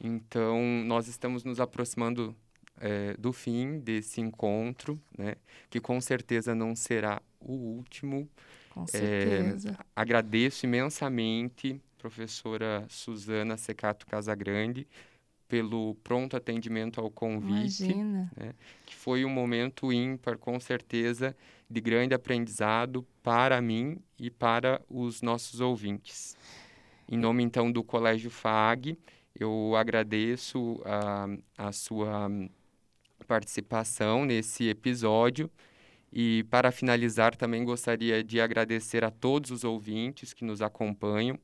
Então, 0.00 0.60
nós 0.84 1.08
estamos 1.08 1.44
nos 1.44 1.60
aproximando 1.60 2.34
é, 2.80 3.14
do 3.16 3.32
fim 3.32 3.78
desse 3.78 4.20
encontro, 4.20 5.00
né? 5.16 5.34
Que 5.70 5.78
com 5.80 6.00
certeza 6.00 6.54
não 6.54 6.74
será 6.74 7.22
o 7.40 7.52
último. 7.52 8.28
Com 8.70 8.84
certeza. 8.86 9.78
Agradeço 9.94 10.66
imensamente, 10.66 11.80
professora 11.98 12.84
Suzana 12.88 13.56
Secato 13.56 14.04
Casagrande, 14.06 14.88
pelo 15.48 15.94
pronto 16.02 16.36
atendimento 16.36 17.00
ao 17.00 17.10
convite 17.10 17.84
Imagina. 17.84 18.32
que 18.86 18.94
foi 18.94 19.24
um 19.24 19.30
momento 19.30 19.92
ímpar, 19.92 20.38
com 20.38 20.58
certeza, 20.58 21.36
de 21.68 21.80
grande 21.80 22.14
aprendizado 22.14 23.06
para 23.22 23.60
mim 23.60 23.98
e 24.18 24.30
para 24.30 24.80
os 24.88 25.22
nossos 25.22 25.60
ouvintes. 25.60 26.36
Em 27.08 27.18
nome, 27.18 27.42
então, 27.42 27.70
do 27.70 27.84
Colégio 27.84 28.30
FAG, 28.30 28.98
eu 29.38 29.74
agradeço 29.76 30.80
a, 30.84 31.26
a 31.58 31.72
sua 31.72 32.30
participação 33.26 34.24
nesse 34.24 34.68
episódio. 34.68 35.50
E, 36.12 36.44
para 36.44 36.70
finalizar, 36.70 37.34
também 37.34 37.64
gostaria 37.64 38.22
de 38.22 38.40
agradecer 38.40 39.04
a 39.04 39.10
todos 39.10 39.50
os 39.50 39.64
ouvintes 39.64 40.32
que 40.32 40.44
nos 40.44 40.62
acompanham, 40.62 41.38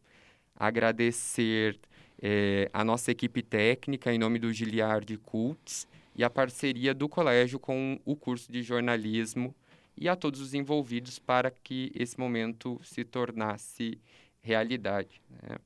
agradecer 0.55 1.79
eh, 2.23 2.69
a 2.73 2.85
nossa 2.85 3.11
equipe 3.11 3.43
técnica, 3.43 4.13
em 4.13 4.19
nome 4.19 4.39
do 4.39 4.53
Giliard 4.53 5.17
Cults, 5.19 5.89
e 6.15 6.23
a 6.23 6.29
parceria 6.29 6.93
do 6.93 7.09
colégio 7.09 7.59
com 7.59 7.99
o 8.05 8.15
curso 8.15 8.53
de 8.53 8.63
jornalismo 8.63 9.55
e 9.97 10.09
a 10.09 10.15
todos 10.15 10.41
os 10.41 10.53
envolvidos 10.53 11.19
para 11.19 11.51
que 11.51 11.91
esse 11.95 12.19
momento 12.19 12.79
se 12.83 13.05
tornasse 13.05 13.99
realidade. 14.41 15.21
né? 15.43 15.57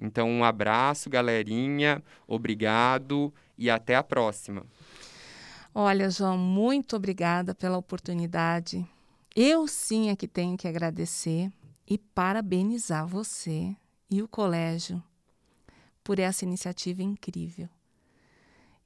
Então, 0.00 0.28
um 0.28 0.44
abraço, 0.44 1.08
galerinha, 1.08 2.02
obrigado 2.26 3.32
e 3.56 3.70
até 3.70 3.96
a 3.96 4.02
próxima. 4.02 4.64
Olha, 5.74 6.10
João, 6.10 6.38
muito 6.38 6.96
obrigada 6.96 7.54
pela 7.54 7.78
oportunidade. 7.78 8.86
Eu 9.34 9.66
sim 9.66 10.10
é 10.10 10.16
que 10.16 10.28
tenho 10.28 10.56
que 10.56 10.68
agradecer 10.68 11.50
e 11.88 11.98
parabenizar 11.98 13.06
você 13.06 13.74
e 14.08 14.22
o 14.22 14.28
colégio 14.28 15.02
por 16.04 16.18
essa 16.18 16.44
iniciativa 16.44 17.02
incrível. 17.02 17.68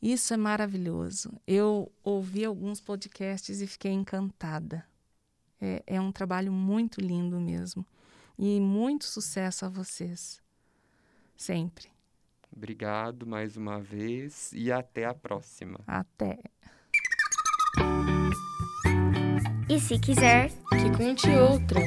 Isso 0.00 0.32
é 0.32 0.36
maravilhoso. 0.36 1.32
Eu 1.46 1.90
ouvi 2.04 2.44
alguns 2.44 2.80
podcasts 2.80 3.60
e 3.60 3.66
fiquei 3.66 3.90
encantada. 3.92 4.86
É, 5.60 5.82
é 5.86 6.00
um 6.00 6.12
trabalho 6.12 6.52
muito 6.52 7.00
lindo 7.00 7.40
mesmo. 7.40 7.84
E 8.38 8.60
muito 8.60 9.04
sucesso 9.04 9.64
a 9.64 9.68
vocês. 9.68 10.40
Sempre. 11.36 11.88
Obrigado 12.56 13.26
mais 13.26 13.56
uma 13.56 13.80
vez 13.80 14.52
e 14.52 14.70
até 14.70 15.04
a 15.04 15.12
próxima. 15.12 15.80
Até. 15.84 16.38
E 19.68 19.80
se 19.80 19.98
quiser, 19.98 20.50
Que 20.70 20.96
conte 20.96 21.28
outra. 21.30 21.80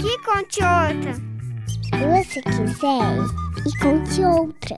que 0.00 0.18
conte 0.24 0.60
outra. 0.62 1.35
Se 1.66 1.80
você 1.90 2.42
quiser, 2.42 3.18
e 3.66 3.78
conte 3.78 4.22
outra. 4.22 4.76